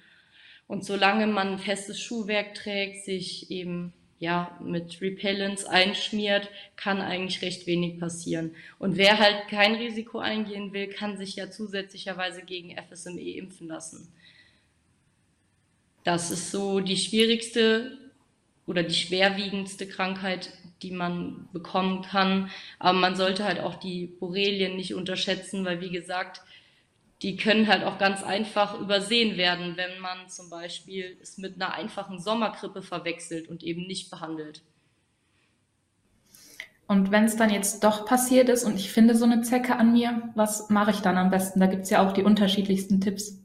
Und 0.72 0.86
solange 0.86 1.28
man 1.28 1.50
ein 1.50 1.60
festes 1.60 2.00
Schuhwerk 2.00 2.56
trägt, 2.56 3.04
sich 3.04 3.52
eben 3.52 3.92
ja 4.20 4.58
mit 4.64 5.02
Repellents 5.02 5.66
einschmiert, 5.66 6.50
kann 6.78 7.02
eigentlich 7.02 7.42
recht 7.42 7.68
wenig 7.68 8.00
passieren. 8.00 8.56
Und 8.80 8.96
wer 8.96 9.20
halt 9.20 9.50
kein 9.50 9.76
Risiko 9.76 10.20
eingehen 10.20 10.72
will, 10.72 10.88
kann 10.88 11.18
sich 11.18 11.36
ja 11.36 11.52
zusätzlicherweise 11.52 12.44
gegen 12.44 12.74
FSME 12.78 13.36
impfen 13.36 13.68
lassen. 13.68 14.08
Das 16.06 16.32
ist 16.32 16.52
so 16.52 16.80
die 16.80 16.96
schwierigste 16.96 17.98
oder 18.66 18.84
die 18.84 18.96
schwerwiegendste 18.96 19.90
Krankheit, 19.90 20.54
die 20.84 20.92
man 20.92 21.50
bekommen 21.52 22.02
kann. 22.02 22.50
Aber 22.80 22.98
man 22.98 23.18
sollte 23.18 23.44
halt 23.44 23.60
auch 23.60 23.76
die 23.76 24.06
Borrelien 24.06 24.78
nicht 24.78 24.94
unterschätzen, 24.94 25.66
weil 25.66 25.82
wie 25.82 25.92
gesagt, 25.92 26.42
die 27.22 27.36
können 27.36 27.68
halt 27.68 27.84
auch 27.84 28.00
ganz 28.00 28.24
einfach 28.24 28.80
übersehen 28.80 29.38
werden, 29.38 29.78
wenn 29.78 30.00
man 30.00 30.28
zum 30.28 30.50
Beispiel 30.50 31.18
es 31.22 31.38
mit 31.38 31.56
einer 31.56 31.74
einfachen 31.74 32.20
Sommergrippe 32.20 32.82
verwechselt 32.82 33.48
und 33.48 33.64
eben 33.64 33.86
nicht 33.86 34.10
behandelt. 34.10 34.64
Und 36.88 37.12
wenn 37.12 37.24
es 37.24 37.38
dann 37.38 37.52
jetzt 37.52 37.84
doch 37.84 38.06
passiert 38.06 38.50
ist 38.50 38.66
und 38.66 38.76
ich 38.76 38.92
finde 38.92 39.16
so 39.16 39.24
eine 39.24 39.42
Zecke 39.44 39.78
an 39.78 39.94
mir, 39.94 40.30
was 40.36 40.70
mache 40.70 40.92
ich 40.92 41.00
dann 41.00 41.18
am 41.18 41.30
besten? 41.30 41.60
Da 41.60 41.68
gibt 41.68 41.84
es 41.84 41.90
ja 41.90 42.06
auch 42.06 42.12
die 42.12 42.24
unterschiedlichsten 42.24 43.00
Tipps. 43.00 43.38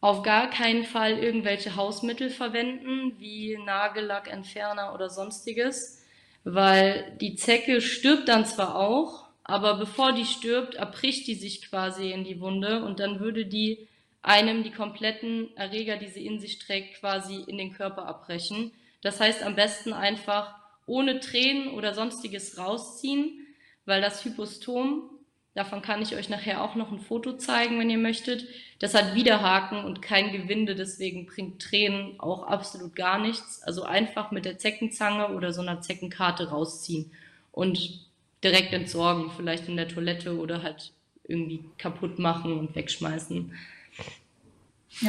Auf 0.00 0.24
gar 0.24 0.50
keinen 0.50 0.84
Fall 0.84 1.18
irgendwelche 1.18 1.76
Hausmittel 1.76 2.30
verwenden, 2.30 3.12
wie 3.18 3.56
Nagellackentferner 3.64 4.92
oder 4.92 5.08
sonstiges, 5.08 6.02
weil 6.42 7.16
die 7.20 7.36
Zecke 7.36 7.80
stirbt 7.80 8.28
dann 8.28 8.44
zwar 8.44 8.74
auch, 8.74 9.26
aber 9.44 9.74
bevor 9.74 10.12
die 10.12 10.24
stirbt, 10.24 10.76
erbricht 10.76 11.26
die 11.26 11.34
sich 11.34 11.68
quasi 11.68 12.12
in 12.12 12.24
die 12.24 12.40
Wunde 12.40 12.84
und 12.84 13.00
dann 13.00 13.20
würde 13.20 13.46
die 13.46 13.88
einem 14.22 14.62
die 14.62 14.70
kompletten 14.70 15.54
Erreger, 15.56 15.96
die 15.96 16.08
sie 16.08 16.24
in 16.24 16.38
sich 16.38 16.58
trägt, 16.58 17.00
quasi 17.00 17.42
in 17.46 17.58
den 17.58 17.72
Körper 17.72 18.06
abbrechen. 18.06 18.70
Das 19.02 19.20
heißt 19.20 19.42
am 19.42 19.56
besten 19.56 19.92
einfach 19.92 20.54
ohne 20.86 21.18
Tränen 21.18 21.72
oder 21.74 21.92
sonstiges 21.92 22.56
rausziehen, 22.56 23.46
weil 23.84 24.00
das 24.00 24.24
Hypostom, 24.24 25.10
davon 25.54 25.82
kann 25.82 26.02
ich 26.02 26.14
euch 26.14 26.28
nachher 26.28 26.62
auch 26.62 26.76
noch 26.76 26.92
ein 26.92 27.00
Foto 27.00 27.32
zeigen, 27.32 27.80
wenn 27.80 27.90
ihr 27.90 27.98
möchtet, 27.98 28.46
das 28.78 28.94
hat 28.94 29.16
Widerhaken 29.16 29.84
und 29.84 30.02
kein 30.02 30.30
Gewinde, 30.30 30.76
deswegen 30.76 31.26
bringt 31.26 31.60
Tränen 31.60 32.18
auch 32.20 32.44
absolut 32.44 32.94
gar 32.94 33.18
nichts. 33.18 33.60
Also 33.62 33.82
einfach 33.82 34.30
mit 34.30 34.44
der 34.44 34.58
Zeckenzange 34.58 35.28
oder 35.34 35.52
so 35.52 35.62
einer 35.62 35.80
Zeckenkarte 35.80 36.50
rausziehen. 36.50 37.10
Und 37.50 38.06
direkt 38.42 38.72
entsorgen, 38.72 39.30
vielleicht 39.36 39.68
in 39.68 39.76
der 39.76 39.88
Toilette 39.88 40.38
oder 40.38 40.62
halt 40.62 40.92
irgendwie 41.24 41.64
kaputt 41.78 42.18
machen 42.18 42.58
und 42.58 42.74
wegschmeißen. 42.74 43.52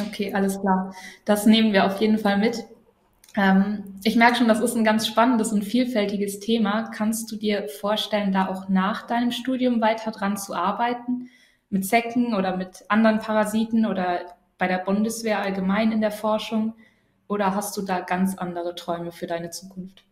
Okay, 0.08 0.32
alles 0.32 0.60
klar. 0.60 0.94
Das 1.24 1.46
nehmen 1.46 1.72
wir 1.72 1.84
auf 1.84 2.00
jeden 2.00 2.18
Fall 2.18 2.38
mit. 2.38 2.64
Ähm, 3.36 3.98
ich 4.04 4.16
merke 4.16 4.36
schon, 4.36 4.48
das 4.48 4.60
ist 4.60 4.76
ein 4.76 4.84
ganz 4.84 5.06
spannendes 5.06 5.52
und 5.52 5.62
vielfältiges 5.62 6.40
Thema. 6.40 6.90
Kannst 6.94 7.30
du 7.30 7.36
dir 7.36 7.68
vorstellen, 7.68 8.32
da 8.32 8.48
auch 8.48 8.68
nach 8.68 9.06
deinem 9.06 9.32
Studium 9.32 9.80
weiter 9.80 10.12
dran 10.12 10.36
zu 10.36 10.54
arbeiten? 10.54 11.28
Mit 11.70 11.84
Zecken 11.84 12.34
oder 12.34 12.56
mit 12.56 12.84
anderen 12.88 13.18
Parasiten 13.18 13.84
oder 13.86 14.20
bei 14.58 14.68
der 14.68 14.78
Bundeswehr 14.78 15.40
allgemein 15.40 15.90
in 15.90 16.00
der 16.00 16.12
Forschung? 16.12 16.74
Oder 17.26 17.54
hast 17.54 17.76
du 17.76 17.82
da 17.82 18.00
ganz 18.00 18.38
andere 18.38 18.74
Träume 18.74 19.10
für 19.10 19.26
deine 19.26 19.50
Zukunft? 19.50 20.04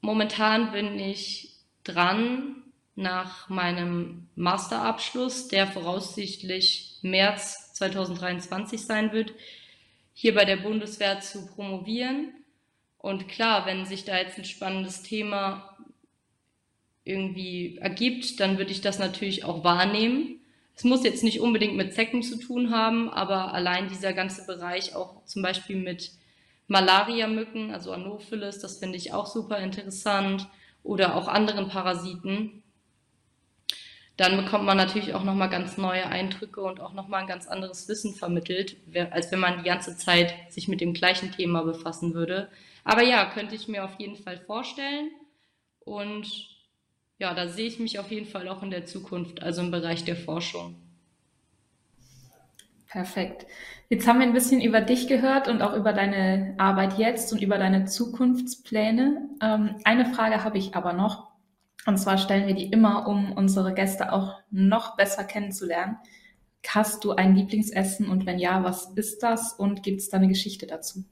Momentan 0.00 0.72
bin 0.72 0.98
ich 0.98 1.49
dran, 1.84 2.60
nach 3.00 3.48
meinem 3.48 4.28
Masterabschluss, 4.36 5.48
der 5.48 5.66
voraussichtlich 5.66 6.98
März 7.02 7.72
2023 7.74 8.82
sein 8.82 9.12
wird, 9.12 9.32
hier 10.12 10.34
bei 10.34 10.44
der 10.44 10.58
Bundeswehr 10.58 11.20
zu 11.20 11.46
promovieren. 11.46 12.34
Und 12.98 13.28
klar, 13.28 13.64
wenn 13.64 13.86
sich 13.86 14.04
da 14.04 14.18
jetzt 14.18 14.36
ein 14.36 14.44
spannendes 14.44 15.02
Thema 15.02 15.78
irgendwie 17.04 17.78
ergibt, 17.78 18.38
dann 18.38 18.58
würde 18.58 18.72
ich 18.72 18.82
das 18.82 18.98
natürlich 18.98 19.44
auch 19.44 19.64
wahrnehmen. 19.64 20.40
Es 20.76 20.84
muss 20.84 21.04
jetzt 21.04 21.24
nicht 21.24 21.40
unbedingt 21.40 21.76
mit 21.76 21.94
Zecken 21.94 22.22
zu 22.22 22.38
tun 22.38 22.70
haben, 22.70 23.08
aber 23.08 23.54
allein 23.54 23.88
dieser 23.88 24.12
ganze 24.12 24.44
Bereich 24.44 24.94
auch 24.94 25.24
zum 25.24 25.42
Beispiel 25.42 25.76
mit 25.76 26.12
Malaria-Mücken, 26.68 27.72
also 27.72 27.92
Anopheles, 27.92 28.58
das 28.58 28.78
finde 28.78 28.98
ich 28.98 29.12
auch 29.14 29.26
super 29.26 29.58
interessant 29.58 30.46
oder 30.82 31.16
auch 31.16 31.28
anderen 31.28 31.68
Parasiten 31.68 32.60
dann 34.20 34.36
bekommt 34.36 34.66
man 34.66 34.76
natürlich 34.76 35.14
auch 35.14 35.24
nochmal 35.24 35.48
ganz 35.48 35.78
neue 35.78 36.04
Eindrücke 36.04 36.60
und 36.60 36.78
auch 36.78 36.92
nochmal 36.92 37.22
ein 37.22 37.26
ganz 37.26 37.48
anderes 37.48 37.88
Wissen 37.88 38.14
vermittelt, 38.14 38.76
als 39.12 39.32
wenn 39.32 39.40
man 39.40 39.56
die 39.56 39.64
ganze 39.64 39.96
Zeit 39.96 40.34
sich 40.52 40.68
mit 40.68 40.82
dem 40.82 40.92
gleichen 40.92 41.32
Thema 41.32 41.62
befassen 41.62 42.12
würde. 42.12 42.50
Aber 42.84 43.02
ja, 43.02 43.24
könnte 43.24 43.54
ich 43.54 43.66
mir 43.66 43.82
auf 43.82 43.98
jeden 43.98 44.16
Fall 44.16 44.36
vorstellen. 44.36 45.10
Und 45.78 46.50
ja, 47.18 47.32
da 47.32 47.48
sehe 47.48 47.66
ich 47.66 47.78
mich 47.78 47.98
auf 47.98 48.10
jeden 48.10 48.26
Fall 48.26 48.46
auch 48.48 48.62
in 48.62 48.70
der 48.70 48.84
Zukunft, 48.84 49.42
also 49.42 49.62
im 49.62 49.70
Bereich 49.70 50.04
der 50.04 50.16
Forschung. 50.16 50.76
Perfekt. 52.90 53.46
Jetzt 53.88 54.08
haben 54.08 54.18
wir 54.18 54.26
ein 54.26 54.32
bisschen 54.32 54.60
über 54.60 54.80
dich 54.80 55.06
gehört 55.06 55.46
und 55.46 55.62
auch 55.62 55.74
über 55.74 55.92
deine 55.92 56.54
Arbeit 56.58 56.98
jetzt 56.98 57.32
und 57.32 57.40
über 57.40 57.56
deine 57.56 57.84
Zukunftspläne. 57.84 59.28
Ähm, 59.40 59.76
eine 59.84 60.12
Frage 60.12 60.42
habe 60.42 60.58
ich 60.58 60.74
aber 60.74 60.92
noch. 60.92 61.28
Und 61.86 61.98
zwar 61.98 62.18
stellen 62.18 62.48
wir 62.48 62.54
die 62.54 62.66
immer, 62.66 63.06
um 63.06 63.32
unsere 63.32 63.74
Gäste 63.74 64.12
auch 64.12 64.40
noch 64.50 64.96
besser 64.96 65.22
kennenzulernen. 65.22 65.98
Hast 66.66 67.04
du 67.04 67.12
ein 67.12 67.36
Lieblingsessen 67.36 68.08
und 68.08 68.26
wenn 68.26 68.40
ja, 68.40 68.64
was 68.64 68.90
ist 68.96 69.22
das 69.22 69.52
und 69.52 69.84
gibt 69.84 70.00
es 70.00 70.08
da 70.08 70.16
eine 70.16 70.28
Geschichte 70.28 70.66
dazu? 70.66 71.04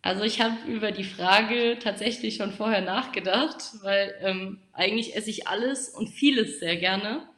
Also 0.00 0.22
ich 0.22 0.40
habe 0.40 0.54
über 0.68 0.92
die 0.92 1.04
Frage 1.04 1.76
tatsächlich 1.82 2.36
schon 2.36 2.52
vorher 2.52 2.82
nachgedacht, 2.82 3.74
weil 3.82 4.14
ähm, 4.20 4.60
eigentlich 4.72 5.16
esse 5.16 5.28
ich 5.28 5.48
alles 5.48 5.88
und 5.88 6.08
vieles 6.08 6.60
sehr 6.60 6.76
gerne. 6.76 7.28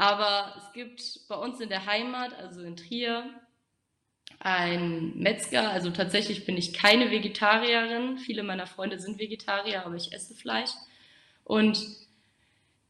Aber 0.00 0.54
es 0.56 0.72
gibt 0.72 1.28
bei 1.28 1.34
uns 1.34 1.60
in 1.60 1.68
der 1.68 1.84
Heimat, 1.84 2.32
also 2.32 2.62
in 2.62 2.74
Trier, 2.74 3.22
ein 4.38 5.12
Metzger. 5.18 5.68
Also 5.68 5.90
tatsächlich 5.90 6.46
bin 6.46 6.56
ich 6.56 6.72
keine 6.72 7.10
Vegetarierin. 7.10 8.16
Viele 8.16 8.42
meiner 8.42 8.66
Freunde 8.66 8.98
sind 8.98 9.18
Vegetarier, 9.18 9.84
aber 9.84 9.96
ich 9.96 10.14
esse 10.14 10.34
Fleisch. 10.34 10.70
Und 11.44 11.84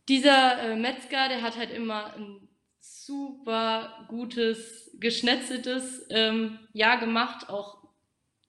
dieser 0.08 0.62
äh, 0.62 0.76
Metzger, 0.76 1.28
der 1.28 1.42
hat 1.42 1.56
halt 1.56 1.72
immer 1.72 2.14
ein 2.14 2.48
super 2.78 4.06
gutes, 4.06 4.92
geschnetzeltes 5.00 6.06
ähm, 6.10 6.60
Jahr 6.72 7.00
gemacht, 7.00 7.48
auch 7.48 7.78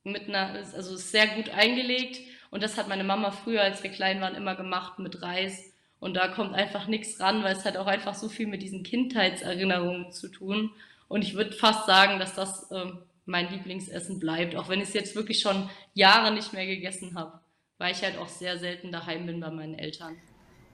mit 0.03 0.27
einer, 0.27 0.53
also 0.75 0.97
sehr 0.97 1.29
gut 1.29 1.49
eingelegt. 1.49 2.19
Und 2.51 2.61
das 2.61 2.77
hat 2.77 2.87
meine 2.87 3.03
Mama 3.03 3.31
früher, 3.31 3.63
als 3.63 3.81
wir 3.81 3.89
klein 3.89 4.21
waren, 4.21 4.35
immer 4.35 4.55
gemacht 4.55 4.99
mit 4.99 5.23
Reis. 5.23 5.70
Und 6.01 6.15
da 6.15 6.27
kommt 6.29 6.55
einfach 6.55 6.87
nichts 6.87 7.19
ran, 7.19 7.43
weil 7.43 7.55
es 7.55 7.63
hat 7.63 7.77
auch 7.77 7.85
einfach 7.85 8.15
so 8.15 8.27
viel 8.27 8.47
mit 8.47 8.63
diesen 8.63 8.81
Kindheitserinnerungen 8.81 10.11
zu 10.11 10.29
tun. 10.29 10.71
Und 11.07 11.21
ich 11.21 11.35
würde 11.35 11.51
fast 11.51 11.85
sagen, 11.85 12.19
dass 12.19 12.33
das 12.33 12.67
ähm, 12.71 13.03
mein 13.25 13.51
Lieblingsessen 13.51 14.19
bleibt, 14.19 14.55
auch 14.55 14.67
wenn 14.67 14.81
ich 14.81 14.87
es 14.87 14.93
jetzt 14.95 15.15
wirklich 15.15 15.41
schon 15.41 15.69
Jahre 15.93 16.33
nicht 16.33 16.53
mehr 16.53 16.65
gegessen 16.65 17.15
habe, 17.15 17.39
weil 17.77 17.91
ich 17.91 18.01
halt 18.01 18.17
auch 18.17 18.29
sehr 18.29 18.57
selten 18.57 18.91
daheim 18.91 19.27
bin 19.27 19.39
bei 19.39 19.51
meinen 19.51 19.75
Eltern. 19.75 20.15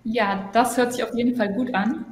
Ja, 0.05 0.49
das 0.53 0.77
hört 0.77 0.93
sich 0.93 1.03
auf 1.03 1.13
jeden 1.13 1.35
Fall 1.35 1.53
gut 1.53 1.73
an. 1.73 2.05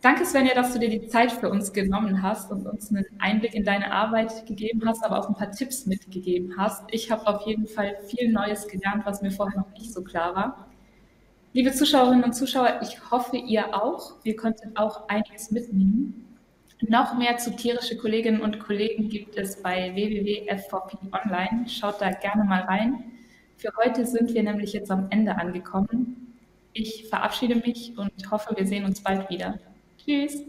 Danke, 0.00 0.24
Svenja, 0.24 0.54
dass 0.54 0.72
du 0.72 0.78
dir 0.78 0.90
die 0.90 1.08
Zeit 1.08 1.32
für 1.32 1.50
uns 1.50 1.72
genommen 1.72 2.22
hast 2.22 2.52
und 2.52 2.68
uns 2.68 2.90
einen 2.90 3.04
Einblick 3.18 3.52
in 3.54 3.64
deine 3.64 3.90
Arbeit 3.90 4.46
gegeben 4.46 4.82
hast, 4.86 5.04
aber 5.04 5.18
auch 5.18 5.28
ein 5.28 5.34
paar 5.34 5.50
Tipps 5.50 5.86
mitgegeben 5.86 6.54
hast. 6.56 6.84
Ich 6.92 7.10
habe 7.10 7.26
auf 7.26 7.44
jeden 7.48 7.66
Fall 7.66 7.96
viel 8.06 8.30
Neues 8.30 8.68
gelernt, 8.68 9.04
was 9.06 9.22
mir 9.22 9.32
vorher 9.32 9.58
noch 9.58 9.72
nicht 9.72 9.92
so 9.92 10.04
klar 10.04 10.36
war. 10.36 10.68
Liebe 11.58 11.72
Zuschauerinnen 11.72 12.22
und 12.22 12.34
Zuschauer, 12.34 12.78
ich 12.82 13.10
hoffe, 13.10 13.36
ihr 13.36 13.74
auch. 13.74 14.12
Wir 14.22 14.36
konnten 14.36 14.76
auch 14.76 15.08
einiges 15.08 15.50
mitnehmen. 15.50 16.38
Noch 16.82 17.18
mehr 17.18 17.36
zu 17.38 17.50
tierische 17.50 17.96
Kolleginnen 17.96 18.42
und 18.42 18.60
Kollegen 18.60 19.08
gibt 19.08 19.36
es 19.36 19.60
bei 19.60 19.92
www.f4p 19.92 21.12
online. 21.12 21.68
Schaut 21.68 22.00
da 22.00 22.12
gerne 22.12 22.44
mal 22.44 22.60
rein. 22.60 23.02
Für 23.56 23.72
heute 23.76 24.06
sind 24.06 24.34
wir 24.34 24.44
nämlich 24.44 24.72
jetzt 24.72 24.92
am 24.92 25.08
Ende 25.10 25.36
angekommen. 25.36 26.36
Ich 26.74 27.08
verabschiede 27.08 27.56
mich 27.56 27.92
und 27.98 28.12
hoffe, 28.30 28.54
wir 28.56 28.64
sehen 28.64 28.84
uns 28.84 29.02
bald 29.02 29.28
wieder. 29.28 29.58
Tschüss. 29.98 30.40